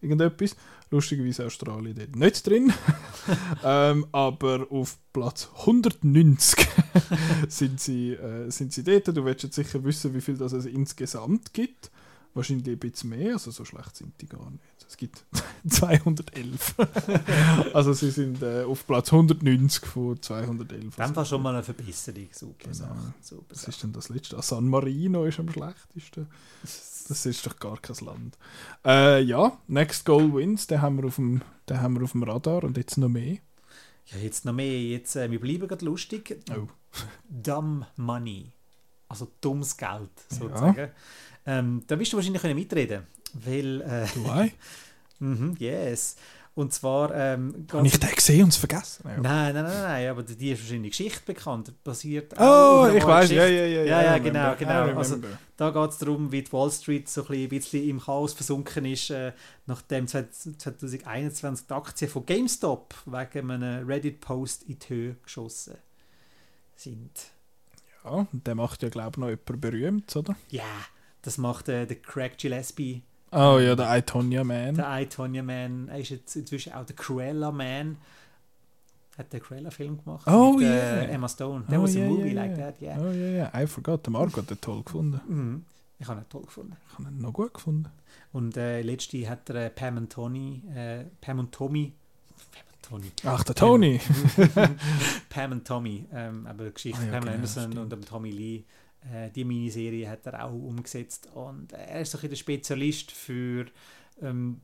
[0.00, 0.56] irgendetwas.
[0.90, 2.72] Lustigerweise Australien dort nicht drin.
[3.64, 6.66] ähm, aber auf Platz 190
[7.48, 9.09] sind, sie, äh, sind sie dort.
[9.09, 11.90] Du willst jetzt sicher wissen, wie viel das es insgesamt gibt.
[12.35, 14.62] Wahrscheinlich ein bisschen mehr, also so schlecht sind die gar nicht.
[14.87, 15.24] Es gibt
[15.68, 16.74] 211.
[17.74, 20.70] also sie sind äh, auf Platz 190 von 211.
[20.98, 22.29] In dem Fall schon mal eine Verbesserung.
[22.33, 22.74] Super Genau.
[22.74, 23.14] Sache.
[23.20, 23.70] Super Was Sache.
[23.70, 24.38] ist denn das letzte?
[24.38, 26.29] Ah, San Marino ist am schlechtesten.
[27.09, 28.38] Das ist doch gar kein Land.
[28.85, 32.23] Äh, ja, Next Goal Wins, den haben, wir auf dem, den haben wir auf dem
[32.23, 33.38] Radar und jetzt noch mehr.
[34.07, 34.81] Ja, jetzt noch mehr.
[34.83, 36.38] Jetzt, äh, wir bleiben gerade lustig.
[36.51, 36.66] Oh.
[37.29, 38.53] Dumb Money.
[39.09, 40.90] Also dummes Geld, sozusagen.
[41.47, 44.55] Ähm, da wirst du wahrscheinlich können mitreden weil, äh, Du weißt?
[45.21, 46.16] mhm, yes.
[46.59, 49.05] Und zwar ähm, Habe ich den gesehen und es vergessen?
[49.05, 49.21] Ja.
[49.21, 51.73] Nein, nein, nein, nein, aber die ist wahrscheinlich Geschichte bekannt.
[51.85, 53.85] Basiert Oh, ich weiß, ja, ja, ja.
[53.85, 54.99] Ja, ja, genau, genau.
[54.99, 55.21] Also-.
[55.57, 59.11] Da geht es darum, wie die Wall Street so ein bisschen im Chaos versunken ist,
[59.11, 59.35] äh,
[59.66, 65.77] nachdem 2021 die Aktien von GameStop wegen einem Reddit-Post in die Höhe geschossen
[66.75, 67.12] sind.
[68.03, 70.35] Ja, und der macht ja, glaube ich, noch jemand berühmt, oder?
[70.51, 70.64] Ja,
[71.23, 74.75] das macht äh, der Craig Gillespie, Oh ja, der I, Tonya Man.
[74.75, 75.88] der I, Tonya Man.
[75.88, 77.99] Er ist jetzt inzwischen auch der Cruella Man.
[79.19, 80.27] hat den Cruella-Film gemacht.
[80.27, 81.03] Oh, mit, yeah.
[81.03, 81.64] äh, Emma Stone.
[81.67, 82.71] That Oh, was yeah, a movie yeah, like yeah.
[82.71, 82.99] that, yeah.
[83.01, 84.07] Oh ja, ja, I forgot.
[84.07, 85.21] Der Marco hat den toll gefunden.
[85.29, 85.64] Mhm.
[85.99, 86.77] Ich habe ihn toll gefunden.
[86.88, 87.87] Ich habe ihn noch gut gefunden.
[88.33, 91.93] Und äh, letzte hat er äh, Pam und Tony, äh, Pam und Tommy,
[92.53, 94.01] Pam und Tony, Ach, der Tony.
[95.29, 98.64] Pam und Tommy, ähm, aber Geschichte Ah, ja, Pamela genau, Anderson und Tommy Lee,
[99.12, 103.66] äh, die Miniserie hat er auch umgesetzt und er ist so ein der Spezialist für
[104.23, 104.61] ähm,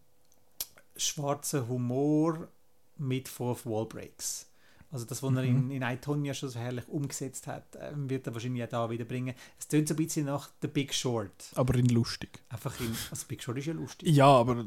[0.97, 2.49] schwarzen Humor
[2.97, 4.47] mit Fourth Wall Breaks.
[4.91, 5.71] Also das, was er in, Mhm.
[5.73, 9.05] in I, Tonya schon so herrlich umgesetzt hat, ähm, wird er wahrscheinlich auch da wieder
[9.05, 9.35] bringen.
[9.59, 11.33] Es tönt so ein bisschen nach The Big Short.
[11.57, 12.41] Aber in lustig.
[12.49, 14.09] Einfach in, also Big Short ist ja lustig.
[14.09, 14.65] Ja, aber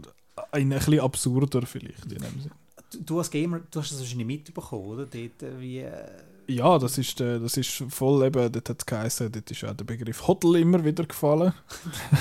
[0.51, 2.51] ein bisschen absurder vielleicht in dem Sinn.
[2.91, 5.05] Du, du als Gamer, du hast das wahrscheinlich mitbekommen, oder?
[5.05, 6.09] Dort, äh, wie, äh,
[6.47, 9.73] Ja, das ist, äh, das ist voll eben, dort hat es geheißen, dort ist auch
[9.73, 11.53] der Begriff Hodl immer wieder gefallen.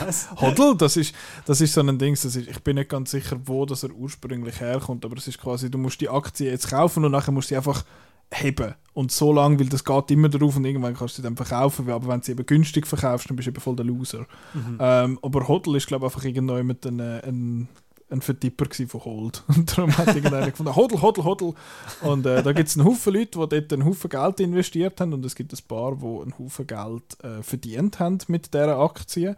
[0.01, 0.29] was?
[0.41, 3.39] Hodl, das ist, das ist so ein Ding, das ist, ich bin nicht ganz sicher,
[3.45, 7.05] wo das er ursprünglich herkommt, aber es ist quasi, du musst die Aktie jetzt kaufen
[7.05, 7.85] und nachher musst du sie einfach
[8.33, 8.75] heben.
[8.93, 11.89] Und so lange, weil das geht immer drauf und irgendwann kannst du sie dann verkaufen,
[11.89, 14.27] aber wenn du sie eben günstig verkaufst, dann bist du eben voll der Loser.
[14.55, 14.79] Mhm.
[14.81, 17.69] Ähm, aber Hodl ist, glaube ich, einfach irgendjemand ein, äh, ein,
[18.11, 19.42] ein Vertipper von Hold.
[19.49, 21.55] Und darum hat irgendeiner gefunden, Hodl, Hodl, Hodl.
[22.03, 25.12] Und äh, da gibt es einen Haufen Leute, die dort einen Haufen Geld investiert haben
[25.12, 29.37] und es gibt ein paar, die einen Haufen Geld äh, verdient haben mit dieser Aktie.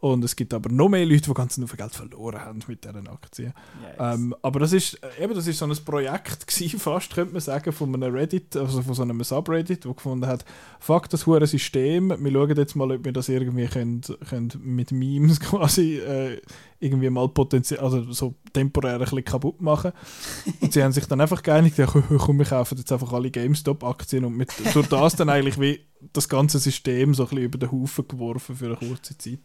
[0.00, 3.08] Und es gibt aber noch mehr Leute, die ganz viel Geld verloren haben mit diesen
[3.08, 3.52] Aktien.
[3.82, 3.96] Yes.
[3.98, 7.40] Ähm, aber das ist, äh, eben, das ist so ein Projekt gewesen, fast, könnte man
[7.40, 10.44] sagen, von einem Reddit, also von so einem Subreddit, wo gefunden hat,
[10.78, 14.92] fuck das hure System, wir schauen jetzt mal, ob wir das irgendwie können, können mit
[14.92, 16.40] Memes quasi äh,
[16.78, 19.90] irgendwie mal potenziell, also so temporär ein bisschen kaputt machen.
[20.60, 24.24] Und sie haben sich dann einfach geeinigt, ja, komm, wir kaufen jetzt einfach alle GameStop-Aktien
[24.24, 25.80] und mit, durch das dann eigentlich wie
[26.12, 29.40] das ganze System so ein bisschen über den Haufen geworfen für eine kurze Zeit.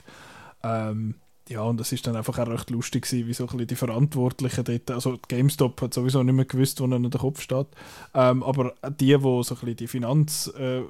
[0.63, 1.15] Ähm,
[1.49, 3.75] ja, und das ist dann einfach auch recht lustig gewesen, wie so ein bisschen die
[3.75, 7.67] Verantwortlichen dort, also GameStop hat sowieso nicht mehr gewusst, wo ihnen der Kopf steht,
[8.13, 10.83] ähm, aber die, die so ein bisschen die Finanz, äh,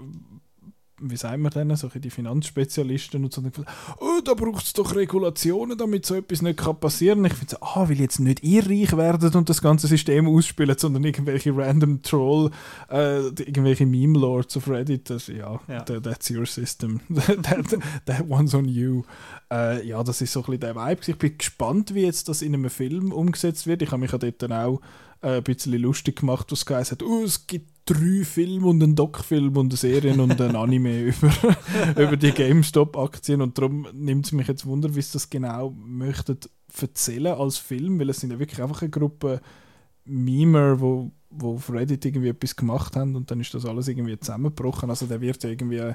[1.09, 3.41] wie sagen wir denn, so die Finanzspezialisten und so,
[3.99, 7.23] oh, da braucht es doch Regulationen, damit so etwas nicht kann passieren.
[7.25, 10.77] Ich finde so, ah, weil jetzt nicht ihr reich werdet und das ganze System ausspielen,
[10.77, 12.51] sondern irgendwelche random Troll,
[12.89, 15.81] äh, irgendwelche Meme-Lords auf Reddit, das, ja, Ja.
[15.81, 16.99] that- that's your system.
[17.13, 19.03] that, that one's on you.
[19.51, 21.01] Äh, ja, das ist so ein bisschen der Vibe.
[21.07, 23.81] Ich bin gespannt, wie jetzt das in einem Film umgesetzt wird.
[23.81, 24.81] Ich habe mich ja dort dann auch
[25.21, 28.95] äh, ein bisschen lustig gemacht, was geheißen hat, oh, es gibt drei Filme und einen
[28.95, 31.31] Doc-Film und eine Serie und ein Anime über,
[31.97, 36.37] über die GameStop-Aktien und darum nimmt es mich jetzt Wunder, wie sie das genau möchten
[36.79, 39.41] erzählen als Film, weil es sind ja wirklich einfach eine Gruppe
[40.05, 44.19] Memer, wo, wo auf Reddit irgendwie etwas gemacht haben und dann ist das alles irgendwie
[44.19, 44.89] zusammengebrochen.
[44.89, 45.93] Also der wird ja irgendwie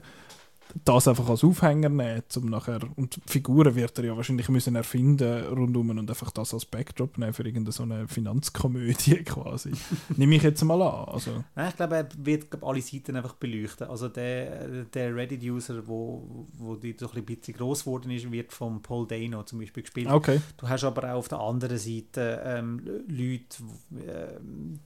[0.84, 5.44] das einfach als Aufhänger nehmen, um nachher, und Figuren wird er ja wahrscheinlich müssen erfinden
[5.46, 9.72] rundum und einfach das als Backdrop nehmen für irgendeine so eine Finanzkomödie quasi.
[10.16, 11.08] Nehme ich jetzt mal an.
[11.08, 13.88] Also, Nein, ich glaube, er wird glaub, alle Seiten einfach beleuchten.
[13.88, 18.82] Also der, der Reddit-User, wo, wo die so ein bisschen groß geworden ist, wird von
[18.82, 20.08] Paul Dano zum Beispiel gespielt.
[20.08, 20.40] okay.
[20.56, 23.62] Du hast aber auch auf der anderen Seite ähm, Leute,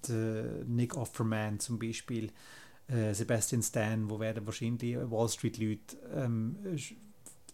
[0.09, 2.31] der Nick Offerman zum Beispiel,
[2.88, 6.57] äh, Sebastian Stan, wo werden wahrscheinlich Wall Street Leute ähm,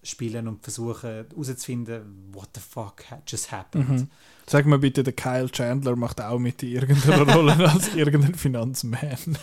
[0.03, 3.88] spielen und versuchen herauszufinden, what the fuck had just happened.
[3.88, 4.09] Mhm.
[4.47, 9.01] Sag mir bitte, der Kyle Chandler macht auch mit in irgendeiner Rolle als irgendein Finanzman.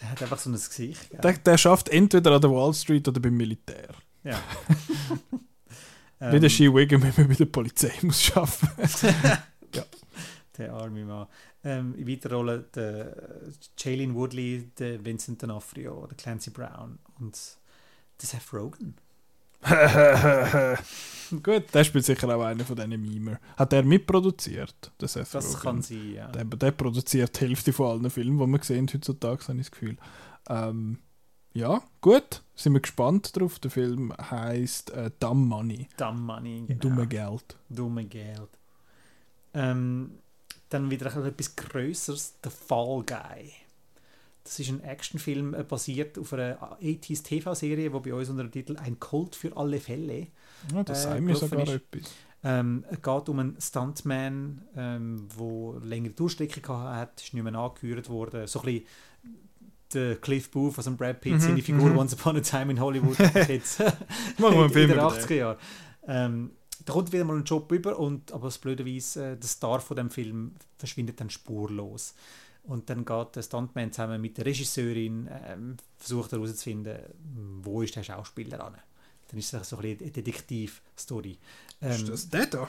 [0.00, 1.08] Der hat einfach so ein Gesicht.
[1.10, 1.20] gell?
[1.20, 3.88] Der, der schafft entweder an der Wall Street oder beim Militär.
[4.24, 4.38] ja.
[6.18, 9.14] Wie der Ähm, Ski Wiggum, wenn man bei der Polizei muss arbeiten.
[10.56, 11.26] Der arme Mann.
[11.64, 13.40] Ähm, in weiterer Rolle der
[13.78, 17.38] Jailin Woodley, der Vincent D'Onofrio, der Clancy Brown und
[18.20, 18.94] der Seth Rogen.
[21.42, 23.40] Gut, der spielt sicher auch einer von diesen Memer.
[23.56, 25.62] Hat er mitproduziert, der Seth Das Rogen?
[25.62, 26.28] kann sein, ja.
[26.28, 29.70] Der, der produziert die Hälfte von allen Filmen, die wir sehen heutzutage, habe ich das
[29.70, 29.96] Gefühl.
[30.48, 30.98] Ähm,
[31.54, 33.58] ja, gut, sind wir gespannt drauf.
[33.58, 36.64] Der Film heißt äh, Dumb Money, Dumb Money.
[36.66, 36.80] Genau.
[36.80, 37.56] dumme Geld.
[37.70, 38.50] Dumme Geld.
[39.54, 40.18] Ähm,
[40.68, 43.52] dann wieder etwas Größeres, The Fall Guy.
[44.42, 48.52] Das ist ein Actionfilm äh, basiert auf einer 80s TV-Serie, die bei uns unter dem
[48.52, 50.26] Titel Ein Kult für alle Fälle
[50.74, 51.72] Ja, das Äh, mir gelaufen sogar ist.
[51.92, 52.12] etwas.
[52.46, 57.54] Ähm, es geht um einen Stuntman, ähm, der längere Durchstrecke gehabt hat, ist nicht mehr
[57.54, 58.46] angehört worden.
[58.46, 58.86] So ein bisschen
[59.94, 61.98] der Cliff Booth, also Brad Pitt, Mhm, seine Figur mhm.
[61.98, 63.16] Once Upon a Time in Hollywood,
[63.48, 63.94] jetzt Machen
[64.38, 65.56] wir einen in Film den über 80er Jahren.
[66.06, 66.50] Ähm,
[66.84, 69.96] da kommt wieder mal ein Job über, und, aber das blöderweise, äh, der Star von
[69.96, 72.14] dem Film verschwindet dann spurlos.
[72.64, 76.98] Und dann geht der Stuntman zusammen mit der Regisseurin, ähm, versucht herauszufinden,
[77.62, 78.76] wo ist der Schauspieler an.
[79.28, 81.38] Dann ist es so ein bisschen eine Detektiv-Story.
[81.80, 82.68] Ist Ähm, das der da?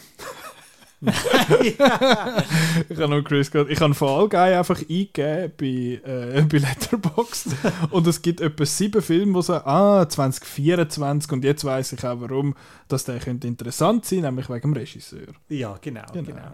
[1.61, 3.69] ich habe noch Chris gehört.
[3.69, 7.55] Ich habe Fall Guy einfach eingegeben bei, äh, bei Letterboxd
[7.91, 12.19] und es gibt etwa sieben Filme, die sagen, ah, 2024 und jetzt weiß ich auch
[12.21, 12.55] warum,
[12.87, 15.27] dass der könnte interessant sein, nämlich wegen dem Regisseur.
[15.49, 16.27] Ja, genau, genau.
[16.27, 16.51] Genau.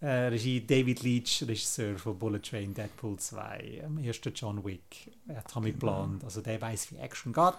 [0.00, 5.46] Äh, Regie David Leach, Regisseur von Bullet Train, Deadpool 2, am ersten John Wick, hat
[5.54, 5.92] damit Genau.
[6.02, 7.54] geplant, also der weiß wie Action geht.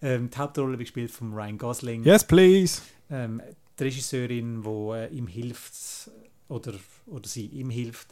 [0.00, 2.04] Ähm, die Hauptrolle wird gespielt von Ryan Gosling.
[2.04, 2.82] Yes, please.
[3.10, 3.42] Ähm,
[3.80, 6.10] die Regisseurin, die äh, ihm hilft,
[6.48, 6.74] oder,
[7.06, 8.08] oder sie ihm hilft,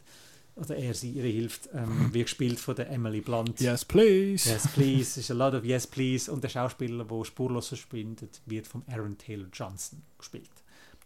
[0.55, 3.61] oder er sie ihr hilft, ähm, wird gespielt von der Emily Blunt.
[3.61, 4.49] Yes, please.
[4.49, 5.01] Yes, please.
[5.01, 6.29] Es ist a lot of Yes, please.
[6.31, 10.49] Und der Schauspieler, der spurlos verschwindet, wird von Aaron Taylor Johnson gespielt.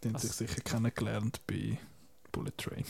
[0.02, 1.78] Den haben sich sicher kennengelernt bei
[2.32, 2.84] Bullet Train.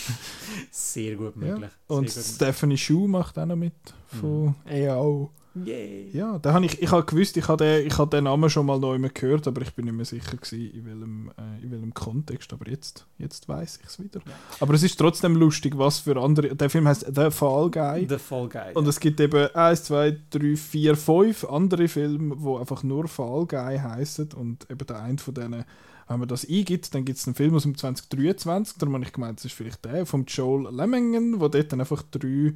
[0.70, 1.40] Sehr gut Ja.
[1.54, 1.70] möglich.
[1.88, 2.34] Und Sehr gut.
[2.34, 3.74] Stephanie Shu macht auch noch mit
[4.20, 5.30] von EAO.
[5.64, 6.10] Yay.
[6.12, 8.66] Ja, da habe ich, ich habe gewusst, ich habe den, ich habe den Namen schon
[8.66, 11.94] mal neu gehört, aber ich bin nicht mehr sicher gewesen, in welchem, äh, in welchem
[11.94, 12.52] Kontext.
[12.52, 14.20] Aber jetzt, jetzt weiß ich es wieder.
[14.26, 14.32] Ja.
[14.60, 16.54] Aber es ist trotzdem lustig, was für andere.
[16.54, 18.06] Der Film heißt The Fall Guy.
[18.08, 18.74] The Fall Guy.
[18.74, 23.46] Und es gibt eben 1, 2, 3, 4, 5 andere Filme, die einfach nur Fall
[23.46, 24.32] Guy heißen.
[24.34, 25.64] Und eben der eine von denen,
[26.08, 28.78] wenn man das eingibt, dann gibt es einen Film aus dem 2023.
[28.78, 32.02] Darum habe ich gemeint, das ist vielleicht der von Joel Lemmingen, wo dort dann einfach
[32.10, 32.54] drei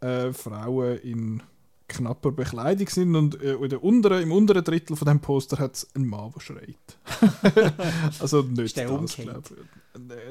[0.00, 1.42] äh, Frauen in
[1.88, 3.16] knapper Bekleidung sind.
[3.16, 6.40] Und äh, in unteren, im unteren Drittel von dem Poster hat es einen Mann, der
[6.40, 7.74] schreit.
[8.20, 9.18] also nicht Ist der das.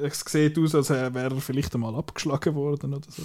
[0.02, 3.24] Es sieht aus, als wäre er vielleicht einmal abgeschlagen worden oder so.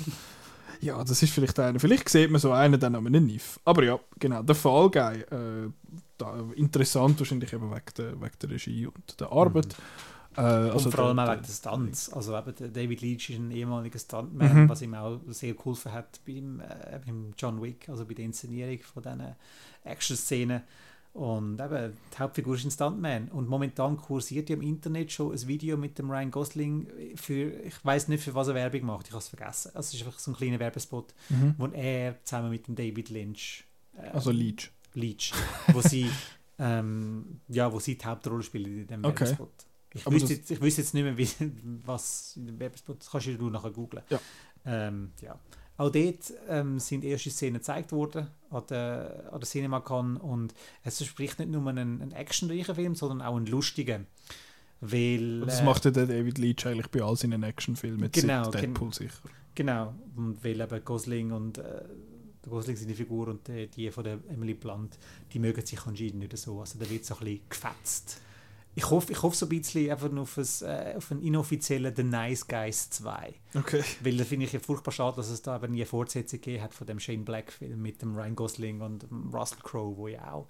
[0.81, 1.81] Ja, das ist vielleicht einer.
[1.81, 3.59] Vielleicht sieht man so einen dann an einem NIF.
[3.65, 5.21] Aber ja, genau, der Fall Guy.
[5.21, 5.71] Äh,
[6.19, 9.77] da, interessant wahrscheinlich eben wegen der, wegen der Regie und der Arbeit.
[10.37, 12.13] Äh, also und vor allem der- auch der- wegen des Stunts.
[12.13, 14.69] Also eben, der David Leach ist ein ehemaliger Stuntman, Mhm.
[14.69, 18.79] was ihm auch sehr geholfen hat beim, äh, beim John Wick, also bei der Inszenierung
[18.81, 19.35] von diesen
[19.85, 20.63] Action-Szenen.
[21.13, 23.29] Und eben, die Hauptfigur ist ein Stuntman.
[23.29, 27.83] Und momentan kursiert ja im Internet schon ein Video mit dem Ryan Gosling für, ich
[27.83, 29.71] weiß nicht, für was er Werbung macht, ich habe es vergessen.
[29.75, 31.55] Also es ist einfach so ein kleiner Werbespot, Mhm.
[31.57, 33.65] wo er zusammen mit dem David Lynch
[33.97, 34.71] äh, Also Leech.
[34.93, 35.33] Leach,
[35.73, 36.11] wo sie,
[36.59, 39.21] ähm, ja, wo sie die Hauptrolle spielen in dem Okay.
[39.21, 39.66] Werbespot.
[39.97, 41.29] Ich wüsste, jetzt, ich wüsste jetzt nicht mehr, wie,
[41.87, 44.03] was in dem Werbespot, das kannst du nachher googlen.
[44.11, 44.21] Ja.
[44.65, 45.39] Ähm, ja.
[45.79, 50.55] Auch dort ähm, sind erste Szenen gezeigt worden an der, an der CinemaCon und
[50.85, 54.07] es verspricht nicht nur einen, einen actionreichen Film, sondern auch einen lustigen.
[54.81, 58.11] Weil, Das äh, macht ja der David Leach eigentlich bei all seinen Actionfilmen.
[58.11, 59.21] Genau, Deadpool sicher.
[59.55, 61.63] Genau, und weil eben Gosling und äh,
[62.45, 64.99] der Gosling seine Figur und äh, die von der Emily Blunt,
[65.33, 66.61] die mögen sich anscheinend nicht so.
[66.61, 68.21] Also da wird so ein bisschen gefetzt.
[68.77, 71.97] Ich hoffe, ich hoffe so ein bisschen einfach nur auf, ein, äh, auf einen inoffiziellen
[71.97, 73.35] The Nice Guys 2.
[73.55, 73.83] Okay.
[74.03, 76.63] Weil da finde ich ja furchtbar schade, dass es da aber nie eine Fortsetzung gegeben
[76.63, 80.31] hat von dem Shane Black Film mit dem Ryan Gosling und Russell Crowe, wo ja
[80.33, 80.47] auch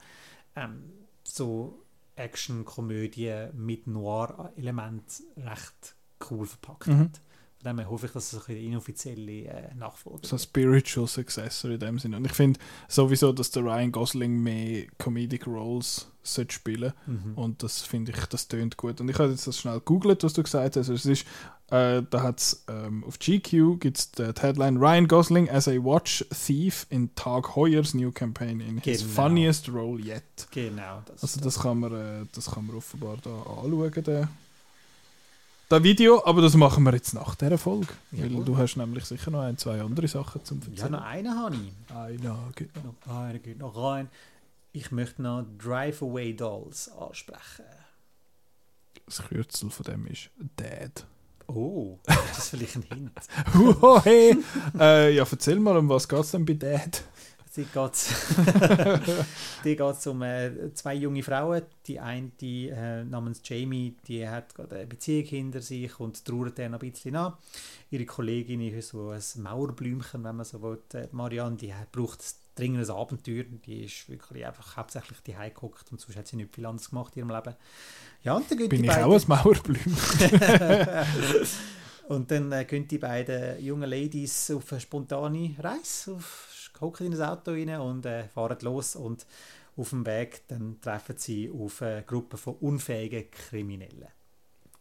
[0.57, 0.83] ähm,
[1.23, 1.83] so
[2.17, 5.95] Action-Komödie mit Noir-Element recht
[6.31, 6.99] cool verpackt Mhm.
[7.01, 7.21] hat.
[7.67, 11.81] Dem hoffe ich, dass es ein bisschen inoffizielle äh, Nachfolger So ein Spiritual Successor in
[11.81, 12.17] dem Sinne.
[12.17, 17.35] Und ich finde sowieso, dass der Ryan Gosling mehr Comedic Roles sollte spielen Mhm.
[17.37, 19.01] Und das finde ich, das tönt gut.
[19.01, 20.89] Und ich habe jetzt das schnell gegoogelt, was du gesagt hast.
[20.91, 21.27] Also es ist,
[21.71, 25.73] äh, da hat es ähm, auf GQ gibt es die Headline Ryan Gosling as a
[25.73, 29.13] Watch Thief in Tag Heuers new campaign in his Genau.
[29.13, 30.23] funniest role yet.
[30.53, 31.03] Genau.
[31.07, 34.29] Das, Also das kann man, äh, das kann man offenbar da anschauen, der,
[35.69, 37.89] das Video, aber das machen wir jetzt nach dieser Folge.
[38.13, 38.45] Weil Jawohl.
[38.45, 40.93] du hast nämlich sicher noch ein, zwei andere Sachen zum ja, erzählen.
[40.93, 41.95] noch einen habe ich.
[41.95, 42.95] Einer geht noch.
[43.07, 44.09] Noch einer geht noch rein.
[44.73, 47.65] Ich möchte noch Drive Away Dolls ansprechen.
[49.07, 51.07] Das Kürzel von dem ist Dad.
[51.49, 53.13] Oh, ist das vielleicht ein Hint?
[53.55, 54.37] Huho, hey.
[54.79, 57.05] äh, ja, erzähl mal, um was geht es denn bei Dad?
[57.57, 57.65] Die
[59.77, 61.63] geht es um äh, zwei junge Frauen.
[61.87, 66.59] Die eine, die äh, namens Jamie, die hat gerade eine Beziehung hinter sich und trauert
[66.59, 67.35] dann ein bisschen an.
[67.91, 70.79] Ihre Kollegin ist so ein Mauerblümchen, wenn man so will.
[70.95, 72.21] Äh, Marianne, die hat, braucht
[72.57, 73.45] dringendes Abenteuer.
[73.45, 77.17] Die ist wirklich einfach hauptsächlich die geguckt und sonst hat sie nicht viel anderes gemacht
[77.17, 77.55] in ihrem Leben.
[78.23, 79.79] Ja, und dann Bin ich beiden- auch ein Mauerblüm?
[82.09, 86.49] und dann äh, gehen die beiden jungen Ladies auf eine spontane Reise, auf,
[86.81, 89.27] hocken in ein Auto rein und äh, fahren los und
[89.77, 94.09] auf dem Weg dann treffen sie auf eine Gruppe von unfähigen Kriminellen.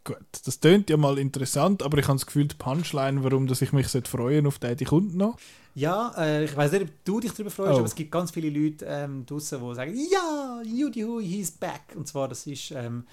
[0.06, 3.64] Gut, das tönt ja mal interessant, aber ich habe das Gefühl, die Punchline, warum dass
[3.64, 5.38] ich mich freuen auf den, die kommt noch.
[5.74, 7.78] Ja, äh, ich weiß nicht, ob du dich darüber freust, Oh.
[7.78, 11.96] aber es gibt ganz viele Leute ähm, draußen, die sagen, ja, Judy he's back.
[11.96, 13.06] Und zwar, das ist ähm,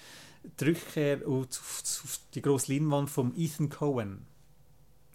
[0.60, 4.26] die Rückkehr auf, auf, auf die grosse Leinwand von Ethan Cohen.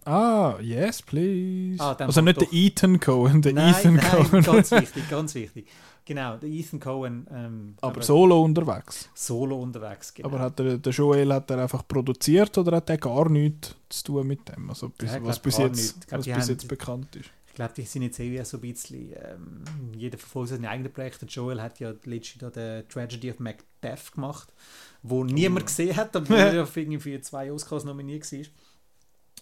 [0.07, 1.81] Ah, yes, please.
[1.83, 4.43] Ah, also nicht der doch- Ethan Cohen, der nein, Ethan nein, Cohen.
[4.43, 5.67] ganz wichtig, ganz wichtig.
[6.05, 7.27] Genau, der Ethan Cohen.
[7.31, 9.09] Ähm, Aber solo unterwegs.
[9.13, 10.29] Solo unterwegs, genau.
[10.29, 14.03] Aber hat der, der Joel hat er einfach produziert oder hat er gar nichts zu
[14.03, 14.69] tun mit dem?
[14.69, 17.29] Also bis, Ja, was bis jetzt, glaub, was bis haben- jetzt bekannt ist.
[17.47, 19.63] Ich glaube, die sind jetzt eh so ein bisschen, ähm,
[19.97, 21.25] jeder verfolgt seine eigenen Projekte.
[21.25, 24.53] Joel hat ja letztes Jahr den Tragedy of Macbeth gemacht,
[25.01, 28.39] wo niemand gesehen hat, obwohl er ja irgendwie für zwei Oscars nominiert war.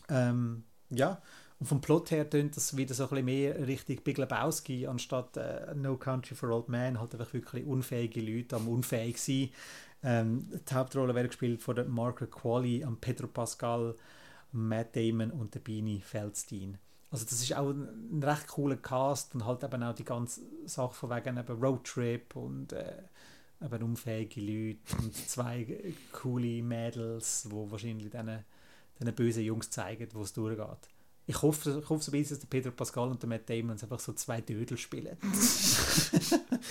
[0.09, 1.21] Ähm, ja,
[1.59, 5.37] und vom Plot her tönt das wieder so ein bisschen mehr Richtung Big Lebowski, anstatt
[5.37, 9.49] äh, No Country for Old Men, halt einfach wirklich unfähige Leute am unfähig sein.
[10.03, 13.95] Ähm, die Hauptrolle werden gespielt von der Margaret Qualley, am Pedro Pascal,
[14.51, 16.77] Matt Damon und der Beanie Feldstein.
[17.09, 20.93] Also das ist auch ein, recht cooler Cast und halt eben auch die ganze Sache
[20.93, 23.03] von wegen eben Roadtrip und äh,
[23.63, 28.43] eben unfähige Leute und zwei coole Mädels, wo wahrscheinlich diesen,
[28.99, 30.89] diesen bösen Jungs zeigen, wo es durchgeht.
[31.27, 33.71] Ich hoffe, ich hoffe so ein bisschen, dass der Pedro Pascal und der Matt Damon
[33.71, 35.17] einfach so zwei Dödel spielen.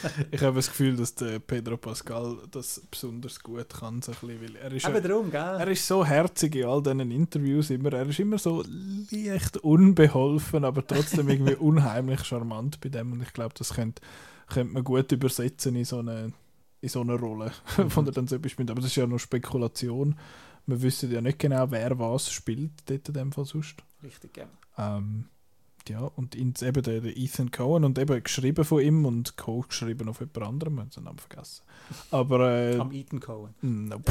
[0.31, 4.43] Ich habe das Gefühl, dass der Pedro Pascal das besonders gut kann, so ein bisschen,
[4.43, 5.41] weil er ist, ja, Eben darum, gell?
[5.41, 7.93] er ist so herzig in all diesen Interviews immer.
[7.93, 8.65] Er ist immer so
[9.11, 14.03] leicht unbeholfen, aber trotzdem irgendwie unheimlich charmant bei dem und ich glaube, das könnte,
[14.49, 16.33] könnte man gut übersetzen in so eine,
[16.81, 17.53] in so eine Rolle,
[17.89, 18.71] von der dann so etwas spielt.
[18.71, 20.17] Aber das ist ja nur Spekulation.
[20.67, 23.77] Wir wissen ja nicht genau, wer was spielt dort in dem Fall sonst.
[24.03, 24.47] Richtig, ja.
[24.79, 25.27] Ähm,
[25.89, 30.21] ja, und eben der, der Ethan Cohen und eben geschrieben von ihm und co-geschrieben auf
[30.21, 31.63] jemand anderem, wir haben seinen Namen vergessen.
[32.11, 33.55] Aber äh, Am Ethan Cohen.
[33.61, 34.11] nope.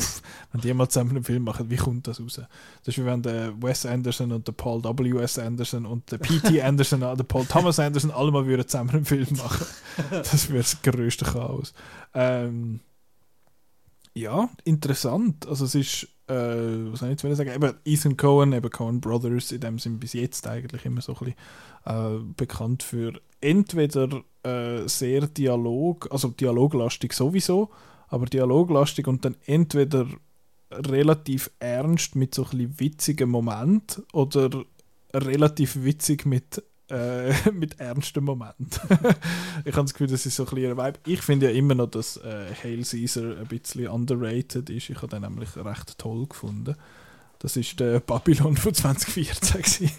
[0.52, 2.36] wenn die mal zusammen einen Film machen, wie kommt das raus?
[2.36, 2.48] Das
[2.88, 5.18] ist wie wenn der Wes Anderson und der Paul W.
[5.20, 5.38] S.
[5.38, 6.62] Anderson und der P.T.
[6.62, 9.66] Anderson und der Paul Thomas Anderson alle mal würden zusammen einen Film machen.
[10.10, 11.74] Das wäre das größte Chaos.
[12.14, 12.80] Ähm,
[14.14, 15.46] ja, interessant.
[15.46, 16.34] Also es ist, äh,
[16.90, 20.12] was soll ich jetzt sagen, eben Ethan Cohen, eben Cohen Brothers, in dem sind bis
[20.12, 21.34] jetzt eigentlich immer so ein
[21.84, 27.70] bisschen äh, bekannt für entweder äh, sehr Dialog, also dialoglastig sowieso,
[28.08, 30.06] aber dialoglastig und dann entweder
[30.72, 34.50] relativ ernst mit so ein bisschen witzigen Moment oder
[35.12, 38.80] relativ witzig mit äh, mit ernsten Moment.
[39.64, 40.98] ich habe das Gefühl, das ist so ein ihr Vibe.
[41.06, 44.90] Ich finde ja immer noch, dass äh, Hail Caesar ein bisschen underrated ist.
[44.90, 46.76] Ich habe den nämlich recht toll gefunden.
[47.38, 49.90] Das ist der Babylon von 2014 gewesen.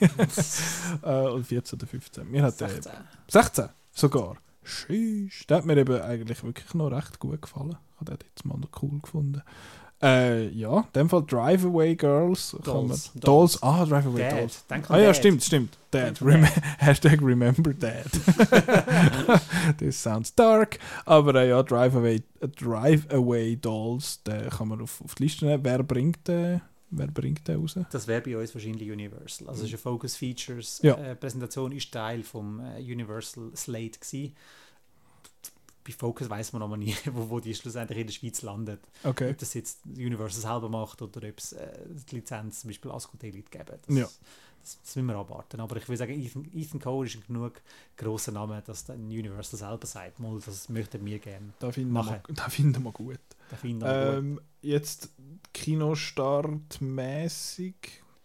[1.04, 2.30] äh, und 14 oder 15.
[2.30, 2.92] Mir hat der 16.
[3.28, 4.38] 16 sogar.
[4.64, 5.48] Sheesh.
[5.48, 7.78] Der hat mir eben eigentlich wirklich noch recht gut gefallen.
[7.96, 9.42] Ich habe den jetzt mal noch cool gefunden.
[10.04, 12.56] Äh, ja, in dem Fall Drive Away Girls.
[12.64, 13.12] Dolls.
[13.14, 13.62] man- Dolls.
[13.62, 14.40] Ah, Drive Away Dad.
[14.40, 14.64] Dolls.
[14.90, 15.16] Ah ja, Dad.
[15.16, 15.78] stimmt, stimmt.
[15.92, 16.20] Dad.
[16.22, 16.44] Rem.
[16.80, 18.10] Hashtag Remember Dad.
[19.78, 20.80] This sounds dark.
[21.06, 25.24] Aber äh, ja, Drive Away, äh, Drive Away Dolls, den kann man auf, auf die
[25.24, 25.64] Liste nehmen.
[25.64, 27.78] Wer bringt den, wer bringt den raus?
[27.92, 29.48] Das wäre bei uns wahrscheinlich Universal.
[29.50, 30.96] Also es ist eine Focus Features Ja.
[30.96, 34.34] äh, Präsentation ist Teil vom äh, Universal Slate gewesen.
[35.86, 38.82] Bei Focus weiß man noch mal nie, wo, wo die schlussendlich in der Schweiz landet.
[39.04, 39.32] Okay.
[39.32, 43.24] Ob das jetzt Universal selber macht oder ob es äh, die Lizenz zum Beispiel Ascot
[43.24, 43.66] Elite geben.
[43.88, 44.04] Das, Ja.
[44.62, 45.60] das, das müssen wir abwarten.
[45.60, 47.62] Aber ich würde sagen, Ethan, Ethan Cole ist ein genug
[47.98, 51.54] grosser Name, dass dann Universal selber sagt, mal, das möchten wir gerne.
[51.60, 52.22] Da finden wir, Machen.
[52.36, 53.20] da finden wir gut.
[53.50, 54.18] Da finden wir gut.
[54.20, 55.10] Ähm, jetzt
[55.54, 57.74] Kinostart-mäßig,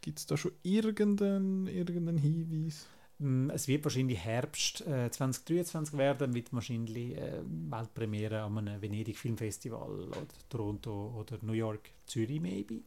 [0.00, 2.86] gibt es da schon irgendeinen, irgendeinen Hinweis?
[3.18, 9.16] Mm, Es wird wahrscheinlich Herbst äh, 2023 werden, mit wahrscheinlich äh, Weltpremiere an einem Venedig
[9.18, 12.80] Filmfestival oder Toronto oder New York, Zürich maybe.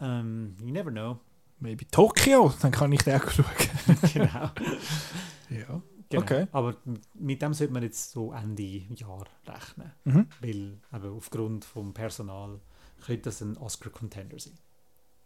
[0.00, 1.18] Ähm, you never know.
[1.60, 3.46] Maybe Tokio, dann kann ich den auch schauen.
[4.12, 4.28] genau.
[5.50, 5.82] ja.
[6.10, 6.22] genau.
[6.22, 6.46] Okay.
[6.52, 6.76] Aber
[7.14, 10.26] mit dem sollte man jetzt so Ende Jahr rechnen, Mhm.
[10.40, 12.60] weil eben aufgrund vom Personal
[13.06, 14.54] könnte das ein Oscar-Contender sein.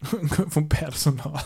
[0.48, 1.40] Vom Personal.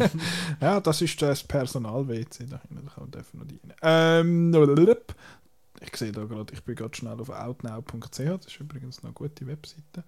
[0.60, 3.74] ja, das ist das Personal-WC da kann man definitiv rein.
[3.82, 4.50] Ähm,
[5.80, 9.14] ich sehe da gerade, ich bin gerade schnell auf outnow.ch, das ist übrigens noch eine
[9.14, 10.04] gute Webseite.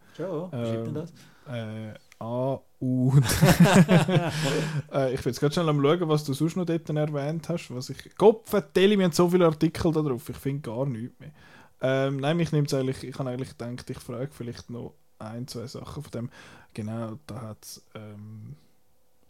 [0.53, 1.13] Ähm, wie schreibt man das?
[1.49, 3.13] Äh, A, U.
[4.93, 7.71] äh, ich bin jetzt gerade schnell am schauen, was du sonst noch dort erwähnt hast.
[7.71, 8.17] Was ich.
[8.17, 11.33] Kopf, Tele, wir haben so viele Artikel da drauf, ich finde gar nichts mehr.
[11.81, 15.67] Ähm, nein, mich nimmt eigentlich, ich habe eigentlich gedacht, ich frage vielleicht noch ein, zwei
[15.67, 16.31] Sachen von dem.
[16.75, 17.83] Genau, da hat es.
[17.95, 18.57] Ähm,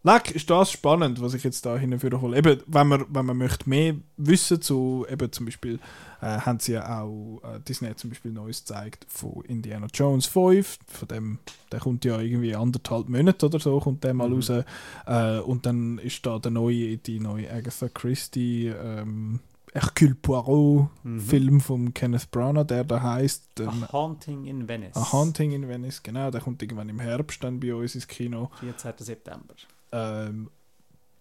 [0.05, 2.39] Leck, ist das spannend, was ich jetzt da hinführen hole.
[2.39, 5.81] Eben, wenn man, wenn man möchte mehr wissen zu, eben zum Beispiel,
[6.23, 10.79] äh, haben sie ja auch, äh, Disney zum Beispiel Neues gezeigt von Indiana Jones 5,
[10.87, 11.39] von dem,
[11.73, 14.35] der kommt ja irgendwie anderthalb Monate oder so, kommt der mal Mhm.
[14.37, 14.51] raus.
[15.07, 19.41] Äh, und dann ist da der neue, die neue Agatha Christie, ähm,
[19.81, 21.21] Hercule Poirot Mhm.
[21.21, 24.97] Film von Kenneth Branagh, der da heißt A Haunting in Venice.
[24.97, 28.51] A Haunting in Venice, genau, der kommt irgendwann im Herbst dann bei uns ins Kino.
[28.61, 28.93] 14.
[28.99, 29.55] September.
[29.93, 30.51] Ähm,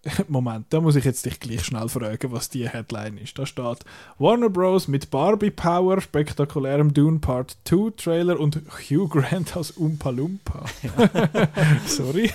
[0.28, 3.38] Moment, da muss ich jetzt dich gleich schnell fragen, was die Headline ist.
[3.38, 3.80] Da steht
[4.20, 4.88] Warner Bros.
[4.88, 10.64] mit Barbie Power, spektakulärem Dune Part 2 Trailer und Hugh Grant als Umpa Lumpa.
[11.88, 12.32] Sorry.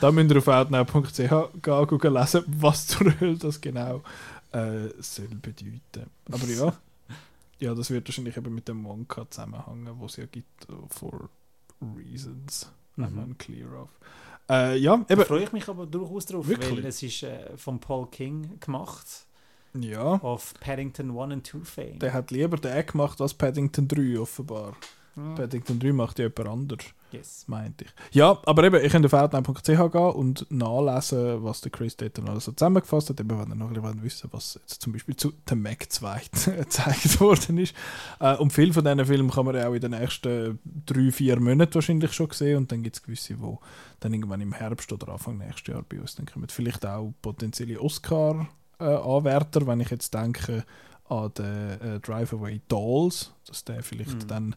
[0.00, 4.02] da müsst ihr auf outnow.ch gehen lesen, was zur Hölle das genau
[4.52, 6.10] äh, soll bedeuten.
[6.30, 6.76] Aber ja,
[7.60, 11.28] ja, das wird wahrscheinlich eben mit dem Wonka zusammenhängen, wo es ja gibt, for
[11.80, 12.70] reasons.
[12.96, 13.04] Mhm.
[13.04, 13.90] I'm unclear of.
[14.48, 15.04] Äh, ja, eben.
[15.08, 16.70] Da freue ich mich aber durchaus drauf, Wirklich?
[16.70, 19.26] weil es ist äh, von Paul King gemacht.
[19.74, 20.14] Ja.
[20.14, 21.98] Auf Paddington 1 und 2 Fame.
[21.98, 24.76] Der hat lieber den gemacht als Paddington 3 offenbar.
[25.14, 25.34] Ja.
[25.34, 26.84] Paddington 3 macht ja jemand anders.
[27.10, 27.44] Yes.
[27.46, 28.14] Meinte ich.
[28.14, 32.40] Ja, aber eben, ich könnte auf outline.ch gehen und nachlesen, was der Chris dort noch
[32.40, 33.20] so zusammengefasst hat.
[33.20, 36.22] Eben, wenn ihr noch ein bisschen wissen was jetzt zum Beispiel zu The Mac 2
[36.56, 37.74] gezeigt worden ist.
[38.20, 41.40] Äh, und viele von diesen Filmen kann man ja auch in den nächsten drei, vier
[41.40, 42.58] Monaten wahrscheinlich schon sehen.
[42.58, 43.56] Und dann gibt es gewisse, die
[44.00, 46.48] dann irgendwann im Herbst oder Anfang nächstes Jahr bei uns dann kommen.
[46.48, 50.64] Vielleicht auch potenzielle Oscar-Anwärter, wenn ich jetzt denke
[51.08, 54.28] an den äh, Drive Away Dolls, dass der vielleicht mm.
[54.28, 54.54] dann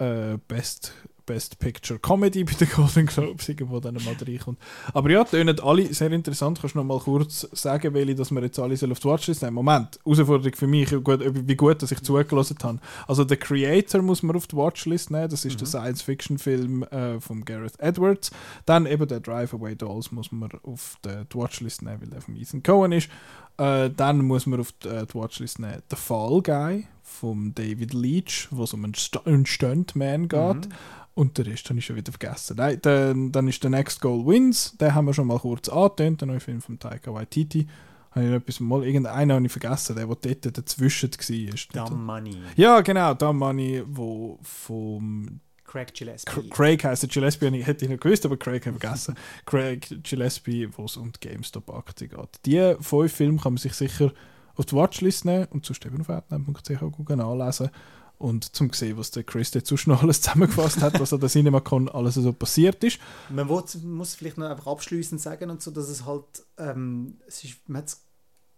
[0.00, 0.92] äh, Best
[1.30, 4.58] Best Picture Comedy bei den Golden Globes irgendwo dann mal reinkommt.
[4.92, 6.60] Aber ja, tönen alle sehr interessant.
[6.60, 9.54] Kannst du noch mal kurz sagen, welche, dass wir jetzt alle auf die Watchlist nehmen?
[9.54, 12.80] Moment, Herausforderung für mich, wie gut, dass ich zugelassen habe.
[13.06, 15.58] Also The Creator muss man auf die Watchlist nehmen, das ist mhm.
[15.58, 18.32] der Science-Fiction-Film äh, von Gareth Edwards.
[18.66, 22.22] Dann eben der Drive Away Dolls muss man auf die, die Watchlist nehmen, weil der
[22.22, 23.08] von Ethan Cohen ist.
[23.56, 27.92] Äh, dann muss man auf die, äh, die Watchlist nehmen The Fall Guy von David
[27.92, 30.40] Leach, wo es um einen, St einen Stuntman geht.
[30.40, 30.74] Mhm.
[31.14, 32.56] Und der Rest habe ich schon wieder vergessen.
[32.56, 34.76] Nein, dann, dann ist der Next Goal Wins.
[34.78, 37.66] Den haben wir schon mal kurz angetönt, der neue Film von Taika Waititi.
[38.12, 41.88] Habe ich etwas mal, irgendeinen habe ich vergessen, der, der dort dazwischen war.
[41.88, 42.36] Dumb Money.
[42.56, 46.48] Ja, genau, Dumb Money, wo vom Craig Gillespie.
[46.48, 49.14] Craig heisst der Gillespie, hätte ich nicht gewusst, aber Craig habe ich vergessen.
[49.46, 52.40] Craig Gillespie, wo es um die GameStop-Aktie geht.
[52.46, 54.12] Die fünf Filme kann man sich sicher
[54.60, 57.70] auf die Watchlist nehmen und zu outnow.ch anlesen
[58.18, 61.88] und zum sehen, was der Chris jetzt schon alles zusammengefasst hat, was an der CinemaCon
[61.88, 62.98] alles so passiert ist.
[63.30, 67.66] Man muss vielleicht noch einfach abschließend sagen und so, dass es halt, ähm, es ist,
[67.66, 67.84] man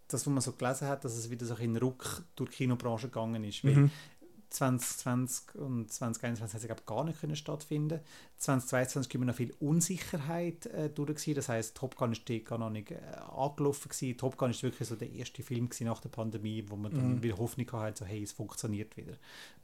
[0.08, 3.06] das, was man so gelesen hat, dass es wieder so in Ruck durch die Kinobranche
[3.06, 3.62] gegangen ist.
[3.62, 3.90] Mhm.
[4.52, 8.00] 2020 und 2021 hat es glaube gar nicht können stattfinden.
[8.38, 11.32] 2022 war noch viel Unsicherheit äh, durch.
[11.34, 12.98] Das heißt, Top Gun ist gar noch nicht äh,
[13.34, 14.18] angelaufen gewesen.
[14.18, 17.22] Top Gun ist wirklich so der erste Film nach der Pandemie, wo man dann mhm.
[17.22, 19.14] wieder Hoffnung hatte, so hey, es funktioniert wieder.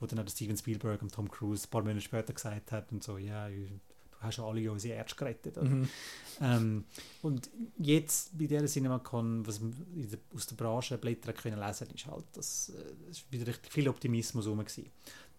[0.01, 3.03] Wo dann auch Steven Spielberg und Tom Cruise ein paar Monate später gesagt hat und
[3.03, 3.81] so, ja, du
[4.21, 5.63] hast ja alle unsere Ärzte gerettet.
[5.63, 5.89] Mhm.
[6.41, 6.85] Ähm,
[7.23, 12.25] und jetzt bei dieser CinemaCon, was wir aus der Branche Blätter können lesen ist halt,
[12.33, 14.91] dass äh, ist wieder richtig viel Optimismus rum gewesen.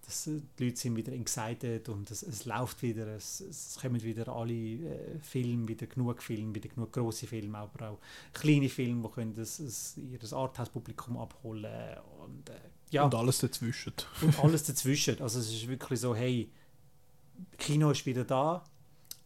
[0.06, 4.02] Dass, äh, die Leute sind wieder excited und es, es läuft wieder, es, es kommen
[4.02, 8.00] wieder alle äh, Filme, wieder genug Filme, wieder genug große Filme, aber auch
[8.34, 12.60] kleine Filme, die können das, das, ihr Arthouse-Publikum abholen und, äh,
[12.92, 13.04] ja.
[13.04, 13.94] und alles dazwischen.
[14.22, 15.22] Und alles dazwischen.
[15.22, 16.52] Also es ist wirklich so, hey,
[17.58, 18.64] Kino ist wieder da.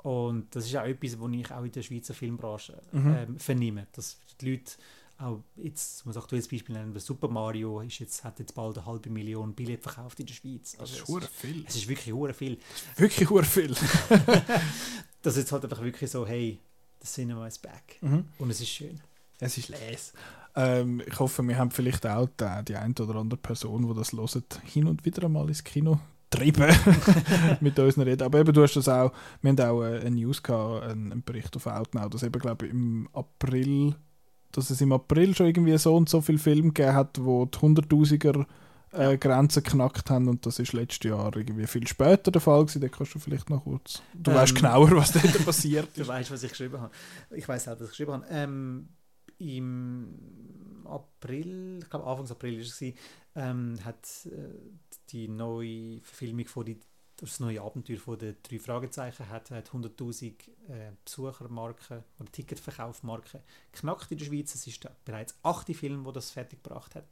[0.04, 3.16] Und das ist auch etwas, was ich auch in der Schweizer Filmbranche mhm.
[3.16, 3.88] ähm, vernehme.
[3.94, 4.74] Dass die Leute
[5.18, 8.78] auch jetzt, muss auch du jetzt Beispiel nennen, Super Mario ist jetzt, hat jetzt bald
[8.78, 10.76] eine halbe Million Billette verkauft in der Schweiz.
[10.78, 11.64] Also das ist hure viel.
[11.66, 12.58] Es ist wirklich hure viel.
[12.98, 13.74] Wirklich hure viel.
[15.22, 16.60] das ist jetzt halt einfach wirklich so, hey,
[17.02, 17.98] the cinema is back.
[18.02, 18.26] Mhm.
[18.40, 19.00] Und es ist schön.
[19.40, 20.14] Es ist les.
[20.56, 24.14] Ähm, ich hoffe, wir haben vielleicht auch die, die eine oder andere Person, die das
[24.14, 26.00] hört, hin und wieder einmal ins Kino
[26.34, 26.76] treiben
[27.62, 28.24] mit unseren Reden.
[28.24, 29.12] Aber eben, du hast das auch,
[29.42, 32.72] wir haben auch äh, eine News gehabt, einen, Bericht auf Outnow, dass eben, glaube ich,
[32.72, 33.96] im April,
[34.52, 37.60] dass es im April schon irgendwie so und so viele Filme gegeben hat, wo die
[37.60, 38.46] Hunderttausiger
[38.92, 42.82] äh, Grenzen geknackt haben und das ist letztes Jahr irgendwie viel später der Fall gewesen.
[42.82, 44.02] Da kannst du vielleicht noch kurz.
[44.14, 46.00] Du ähm, weißt genauer, was dort passiert ist.
[46.00, 46.92] Du weißt, was ich geschrieben habe.
[47.32, 48.26] Ich weiß auch, was ich geschrieben habe.
[48.30, 48.90] Ähm,
[49.44, 52.94] Im April, ich glaube Anfang April ist es,
[53.36, 54.54] ähm, hat äh,
[55.10, 56.80] die neue Verfilmung von die,
[57.18, 60.34] das neue Abenteuer von den drei Fragezeichen hat, hat 100'000
[60.70, 63.42] äh, Besuchermarken oder Ticketverkaufmarken
[63.72, 64.56] knackt in der Schweiz.
[64.56, 67.08] Es ist bereits achte Film, wo das fertiggebracht hat.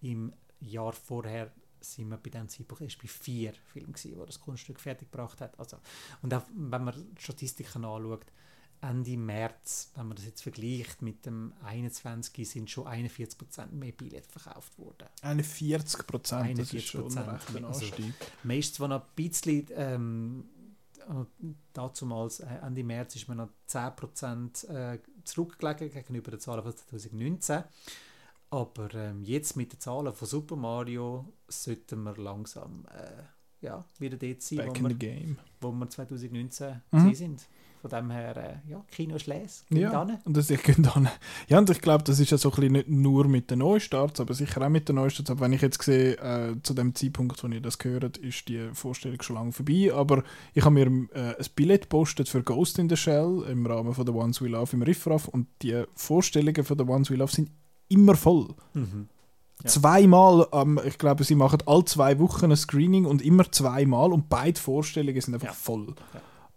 [0.00, 4.40] Im Jahr vorher sind wir bei diesem Zeitpunkt erst bei vier Filmen gewesen, wo das
[4.40, 5.58] Kunststück fertiggebracht hat.
[5.58, 5.78] Also,
[6.22, 8.26] und auch wenn man Statistiken anschaut,
[8.80, 14.28] Ende März, wenn man das jetzt vergleicht mit dem 21, sind schon 41% mehr Billette
[14.28, 15.08] verkauft worden.
[15.22, 17.86] 41 Prozent, das ist schon ein rechter also,
[18.42, 20.44] Meistens war noch ein bisschen, ähm,
[21.72, 26.76] damals, äh, Ende März ist man noch 10 Prozent äh, zurückgelegen gegenüber den Zahlen von
[26.76, 27.64] 2019.
[28.50, 33.22] Aber ähm, jetzt mit den Zahlen von Super Mario sollten wir langsam äh,
[33.60, 37.14] ja, wieder dort sein, Back wo, wir, wo wir 2019 mhm.
[37.14, 37.48] sind
[37.80, 41.08] Von dem her, äh, ja, Kino Schläs, ja, und das ich dann.
[41.48, 44.20] Ja, und ich glaube, das ist ja so ein bisschen nicht nur mit den Neustarts,
[44.20, 45.30] aber sicher auch mit den Neustarts.
[45.30, 48.70] Aber wenn ich jetzt sehe, äh, zu dem Zeitpunkt, wo ihr das gehört, ist die
[48.72, 49.92] Vorstellung schon lange vorbei.
[49.92, 53.94] Aber ich habe mir äh, ein Billett gepostet für Ghost in the Shell im Rahmen
[53.94, 57.32] von The Ones We Love im Riffraff und die Vorstellungen von The Ones We Love
[57.32, 57.50] sind
[57.88, 58.54] immer voll.
[58.74, 59.08] Mhm.
[59.62, 59.70] Ja.
[59.70, 64.28] Zweimal, ähm, ich glaube, sie machen alle zwei Wochen ein Screening und immer zweimal und
[64.28, 65.54] beide Vorstellungen sind einfach ja.
[65.54, 65.94] voll.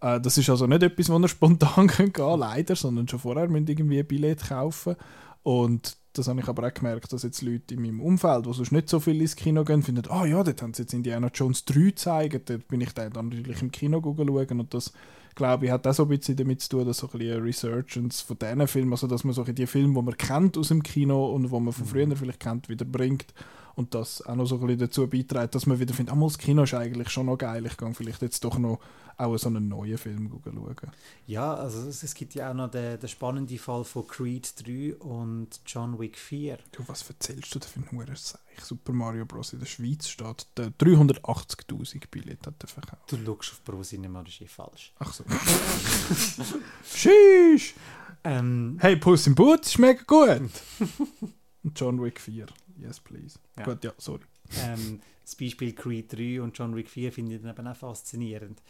[0.02, 0.16] Ja.
[0.16, 3.47] Äh, das ist also nicht etwas, wo ihr spontan gehen kann, leider, sondern schon vorher
[3.47, 4.95] müssen irgendwie ein Billett kaufen.
[5.43, 8.72] Und das habe ich aber auch gemerkt, dass jetzt Leute in meinem Umfeld, die sonst
[8.72, 11.30] nicht so viel ins Kino gehen, finden, ah oh ja, dort haben sie jetzt Indiana
[11.34, 14.91] Jones 3 gezeigt, dort bin ich dann natürlich im Kino schauen und das
[15.40, 17.44] glaube ich, hat auch so ein bisschen damit zu tun, dass so ein bisschen eine
[17.44, 20.84] Resurgence von diesen Filmen, also dass man so die Filme, die man kennt aus dem
[20.84, 21.90] Kino und wo man von mhm.
[21.90, 23.34] früher vielleicht kennt, wieder bringt
[23.80, 26.38] und das auch noch so ein bisschen dazu beiträgt, dass man wieder findet, ah, das
[26.38, 28.80] Kino ist eigentlich schon noch geil, ich kann vielleicht jetzt doch noch
[29.18, 30.92] auch so einen neuen Film schauen.
[31.28, 35.60] Ja, also es, gibt ja auch noch den, den spannenden Fall von Creed 3 und
[35.66, 36.58] John Wick 4.
[36.72, 38.40] Du, was erzählst du da für ein Seich?
[38.62, 39.54] Super Mario Bros.
[39.54, 43.12] in der Schweiz steht, 380'000 Billette hat er verkauft.
[43.12, 44.94] Du schaust auf Pro Cinema, das ist eh falsch.
[45.00, 45.24] Ach so.
[46.94, 47.76] Sheesh!
[48.24, 50.50] Ähm, hey, Puss im Boot ist mega gut!
[51.76, 52.45] John Wick 4.
[52.78, 53.39] Yes, please.
[53.57, 53.64] Ja.
[53.66, 54.24] Gut, ja, sorry.
[54.64, 58.62] Ähm, das Beispiel Creed 3 und John Wick 4 finde ich dann eben auch faszinierend.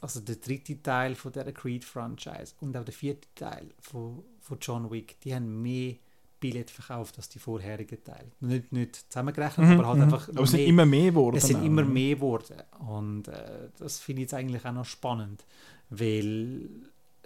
[0.00, 4.90] Also der dritte Teil von der Creed-Franchise und auch der vierte Teil von, von John
[4.90, 5.96] Wick, die haben mehr
[6.38, 8.30] Billett verkauft als die vorherigen Teile.
[8.40, 10.02] Nicht, nicht zusammengerechnet, mhm, aber halt mhm.
[10.04, 10.28] einfach.
[10.28, 11.36] Aber es sind immer mehr geworden.
[11.36, 12.62] Es sind immer mehr geworden.
[12.86, 15.44] Und äh, das finde ich jetzt eigentlich auch noch spannend,
[15.88, 16.68] weil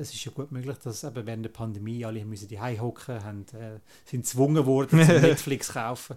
[0.01, 3.47] es ist ja gut möglich, dass eben während der Pandemie alle müssen die hocken, haben,
[3.53, 6.17] äh, sind gezwungen worden, Netflix zu kaufen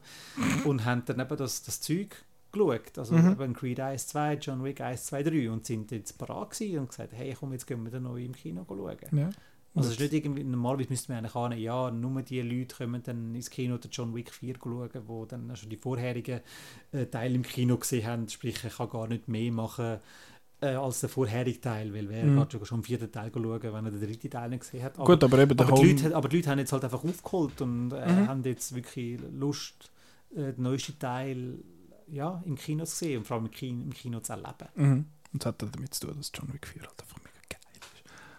[0.63, 2.97] und haben dann eben das, das Zeug geschaut.
[2.97, 3.33] Also mhm.
[3.33, 7.13] eben Creed 1, 2, John Wick 1, 2, 3 und sind jetzt parat und gesagt,
[7.13, 8.97] hey komm, jetzt gehen wir dann noch im Kino schauen.
[9.11, 9.29] Ja.
[9.75, 13.01] Also es ist nicht irgendwie, normalerweise müsste man eigentlich ahnen, ja, nur die Leute kommen
[13.01, 16.41] dann ins Kino oder John Wick 4 schauen, die dann schon die vorherigen
[16.91, 19.99] äh, Teile im Kino gesehen haben, sprich, ich kann gar nicht mehr machen
[20.63, 22.39] äh, als der vorherige Teil, weil wer mhm.
[22.39, 24.97] hat schon im vierten Teil schauen, wenn er den dritten Teil nicht gesehen hat.
[24.97, 27.61] Aber, Gut, aber eben aber, die Leute, aber die Leute haben jetzt halt einfach aufgeholt
[27.61, 28.27] und äh, mhm.
[28.27, 29.91] haben jetzt wirklich Lust,
[30.35, 31.59] äh, den neuesten Teil
[32.07, 34.69] ja, im Kino zu sehen und vor allem im Kino, im Kino zu erleben.
[34.75, 35.05] Mhm.
[35.33, 37.19] Und das hat damit zu tun, dass John Wick 4 halt einfach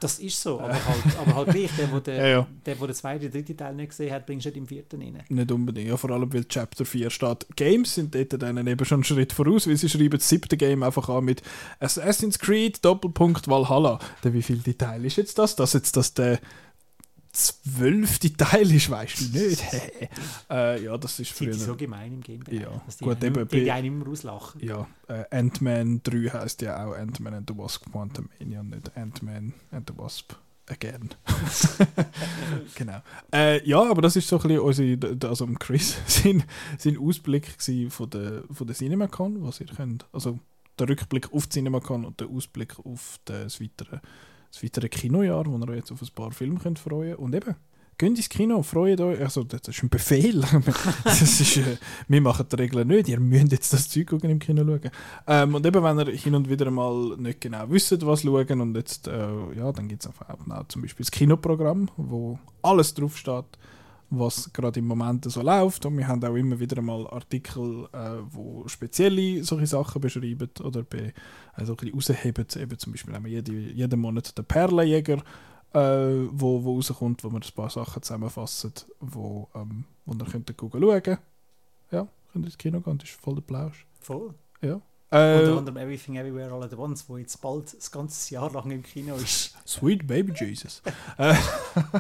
[0.05, 2.47] das ist so, aber halt, aber halt gleich, der, der, ja, ja.
[2.67, 5.23] der, der den zweiten, dritten Teil nicht gesehen hat, bringst du nicht im vierten rein.
[5.31, 7.47] Nicht unbedingt, ja, vor allem weil Chapter 4 steht.
[7.57, 10.83] Games sind dort dann eben schon einen Schritt voraus, weil sie schreiben das siebte Game
[10.83, 11.43] einfach an mit
[11.81, 13.99] Assassin's Creed, Doppelpunkt, Valhalla.
[14.23, 15.57] Der, wie viel Teil ist jetzt das?
[15.57, 16.39] Das jetzt das der
[17.35, 19.63] zwölfte Teil ist, weißt du nicht.
[20.51, 21.53] äh, ja, das ist früher.
[21.55, 22.43] so gemein im Game.
[22.51, 23.49] Ja, die gut, eben.
[23.49, 24.65] Die einen immer auslachen.
[24.65, 29.91] Ja, äh, Ant-Man 3 heißt ja auch Ant-Man and the Wasp Quantumania, nicht Ant-Man and
[29.91, 30.35] the Wasp
[30.69, 31.11] again.
[32.75, 33.03] genau.
[33.33, 36.45] Äh, ja, aber das ist so ein bisschen unsere, also Chris, sein,
[36.79, 37.49] sein Ausblick
[37.89, 40.07] von der, von der CinemaCon, was ihr könnt.
[40.13, 40.39] Also
[40.79, 43.99] der Rückblick auf die CinemaCon und der Ausblick auf das weitere
[44.55, 47.57] das weitere Kinojahr, wo ihr jetzt auf ein paar Filme könnt freuen Und eben,
[47.99, 49.21] geht ins Kino, freut euch.
[49.21, 50.45] Also, das ist ein Befehl.
[51.05, 51.77] das ist, äh,
[52.09, 53.09] wir machen die Regeln nicht.
[53.09, 54.91] Ihr müsst jetzt das Zeug im Kino schauen.
[55.27, 58.77] Ähm, und eben, wenn ihr hin und wieder mal nicht genau wisst, was schauen, und
[58.77, 63.59] jetzt, äh, ja, dann gibt es auch zum Beispiel das Kinoprogramm, wo alles draufsteht
[64.19, 65.87] was gerade im Moment so läuft.
[65.87, 70.83] Und wir haben auch immer wieder mal Artikel, äh, wo spezielle solche Sachen beschreiben oder
[70.83, 71.13] be,
[71.53, 72.47] also ein bisschen rausheben.
[72.57, 75.23] Eben zum Beispiel haben wir jede, jeden Monat den Perlenjäger,
[75.73, 80.55] äh, wo, wo rauskommt, wo wir ein paar Sachen zusammenfassen, wo, ähm, wo ihr könnt
[80.59, 81.19] schauen
[81.91, 83.87] Ja, könnt ins Kino gehen, das ist voll der Plausch.
[84.01, 84.35] Voll?
[84.61, 84.81] Ja.
[85.15, 88.69] Äh, Unter anderem Everything Everywhere All at Once, wo jetzt bald das ganze Jahr lang
[88.73, 89.55] im Kino ist.
[89.65, 90.83] Sweet Baby Jesus.
[91.19, 91.35] äh,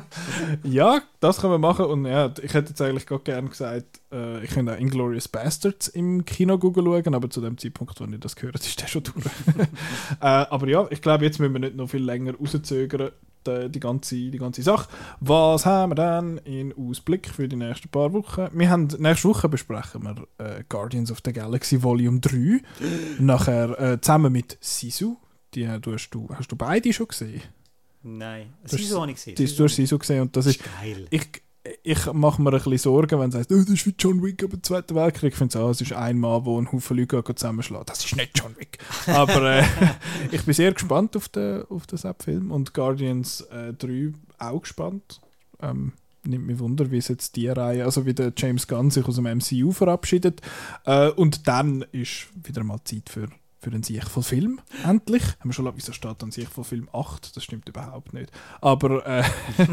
[0.64, 1.84] ja, das können wir machen.
[1.84, 5.86] Und ja, ich hätte jetzt eigentlich gerade gerne gesagt, äh, ich könnte auch Inglorious Bastards
[5.86, 9.24] im Kino schauen, aber zu dem Zeitpunkt, wo ich das gehört ist der schon durch.
[9.56, 9.66] äh,
[10.20, 13.12] aber ja, ich glaube, jetzt müssen wir nicht noch viel länger rauszögern
[13.46, 14.88] die, die, ganze, die ganze Sache.
[15.20, 18.48] Was haben wir dann in Ausblick für die nächsten paar Wochen?
[18.52, 22.60] Wir haben, nächste Woche besprechen wir äh, Guardians of the Galaxy Volume 3.
[23.18, 25.16] Nachher äh, zusammen mit Sisu.
[25.54, 27.42] Die, hast, du, hast du beide schon gesehen?
[28.02, 29.56] Nein, Sisu habe ich gesehen.
[29.56, 31.06] Du hast Sisu gesehen und das, das ist, geil.
[31.10, 31.26] Ich,
[31.82, 34.42] ich mache mir ein bisschen Sorgen, wenn es heißt, oh, das ist wie John Wick
[34.42, 35.32] aber Zweiten Weltkrieg.
[35.32, 37.88] Ich finde, oh, es ist ein Mann, der einen Haufen Leute zusammenschlägt.
[37.88, 38.78] Das ist nicht John Wick.
[39.06, 39.64] Aber äh,
[40.30, 45.20] ich bin sehr gespannt auf den, auf den Sepp-Film und Guardians äh, 3 auch gespannt.
[45.60, 45.92] Ähm,
[46.24, 49.16] nimmt mich Wunder, wie es jetzt die Reihe, also wie der James Gunn sich aus
[49.16, 50.42] dem MCU verabschiedet.
[50.84, 53.28] Äh, und dann ist wieder mal Zeit für
[53.64, 54.60] für einen Sieg voll Film.
[54.84, 55.22] Endlich.
[55.40, 57.34] Haben wir schon lange, wieso steht dann Sieg voll Film 8?
[57.36, 58.30] Das stimmt überhaupt nicht.
[58.60, 59.24] Aber äh,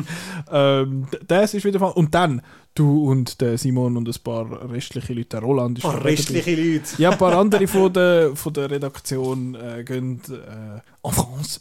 [0.52, 1.92] ähm, das ist wieder Fall.
[1.92, 2.42] Und dann,
[2.74, 6.10] du und der Simon und ein paar restliche Leute, der Roland ist Oh, schon dabei.
[6.12, 7.02] restliche Leute.
[7.02, 11.60] Ja, ein paar andere von der, von der Redaktion äh, gehen äh, en France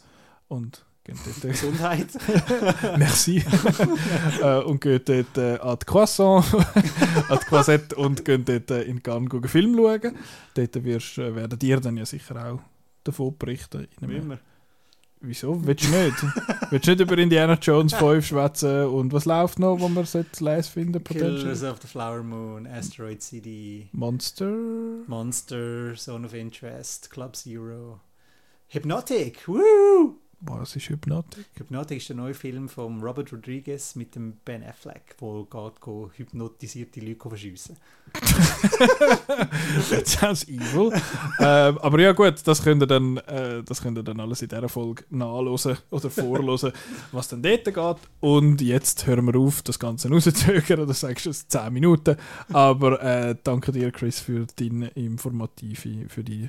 [0.48, 2.08] und gehen dort, Gesundheit.
[2.98, 3.38] merci,
[4.42, 6.44] äh, und gehen dort äh, an die Croissant,
[7.28, 10.16] an die Croisette und gehen dort äh, in Cannes schauen, Film schauen.
[10.54, 12.60] Dort wirst, äh, werden dir dann ja sicher auch
[13.04, 13.88] davon berichten.
[14.00, 14.38] Einem, Immer.
[15.20, 15.64] wieso?
[15.66, 16.16] Willst du nicht?
[16.70, 20.44] Willst du nicht über Indiana Jones 5 schwätzen und was läuft noch, wo man sollte
[20.44, 21.04] lesen finden?
[21.04, 24.52] Killers of the Flower Moon, Asteroid City, Monster?
[25.06, 28.00] Monster, Zone of Interest, Club Zero.
[28.68, 30.19] Hypnotic, woo!
[30.42, 31.44] Was ist Hypnotik?
[31.54, 36.10] Hypnotic ist der neue Film von Robert Rodriguez mit dem Ben Affleck, wo geht go
[36.14, 37.76] hypnotisierte Leute verschiessen.
[39.90, 40.92] That sounds evil.
[41.40, 44.48] ähm, aber ja gut, das könnt ihr dann, äh, das könnt ihr dann alles in
[44.48, 46.72] dieser Folge nachlesen oder vorlesen,
[47.12, 48.08] was dann dort geht.
[48.20, 50.86] Und jetzt hören wir auf, das Ganze rauszuzögern.
[50.88, 52.16] Das sagst du jetzt 10 Minuten.
[52.50, 56.48] Aber äh, danke dir, Chris, für deine informative, für die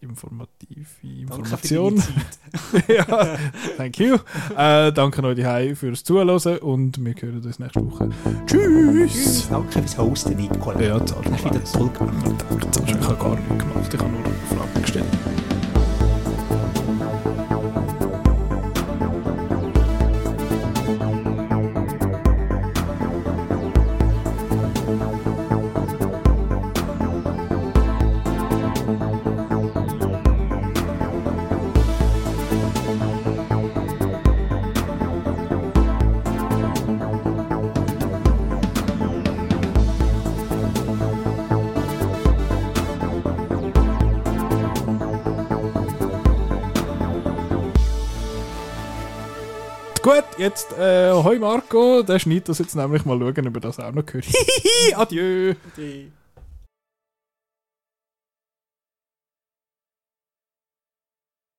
[0.00, 1.98] informative Danke Information.
[1.98, 2.88] Zeit.
[2.88, 3.36] ja,
[3.76, 4.16] thank you.
[4.56, 6.28] Äh, danke euch die fürs Zuhören
[6.58, 8.10] und wir hören uns nächste Woche.
[8.46, 9.48] Tschüss!
[9.48, 10.80] Danke fürs Hosten, Nicola.
[10.80, 12.44] Ja, zahl Hast wieder toll gemacht.
[12.72, 13.94] Danke, ich habe gar nichts gemacht.
[13.94, 15.59] Ich habe nur Fragen gestellt.
[50.40, 53.92] Jetzt, äh, hoi Marco, der schneidet das jetzt nämlich mal schauen, ob er das auch
[53.92, 54.24] noch gehört.
[54.24, 55.54] Hihihi, adieu!
[55.76, 56.10] Die-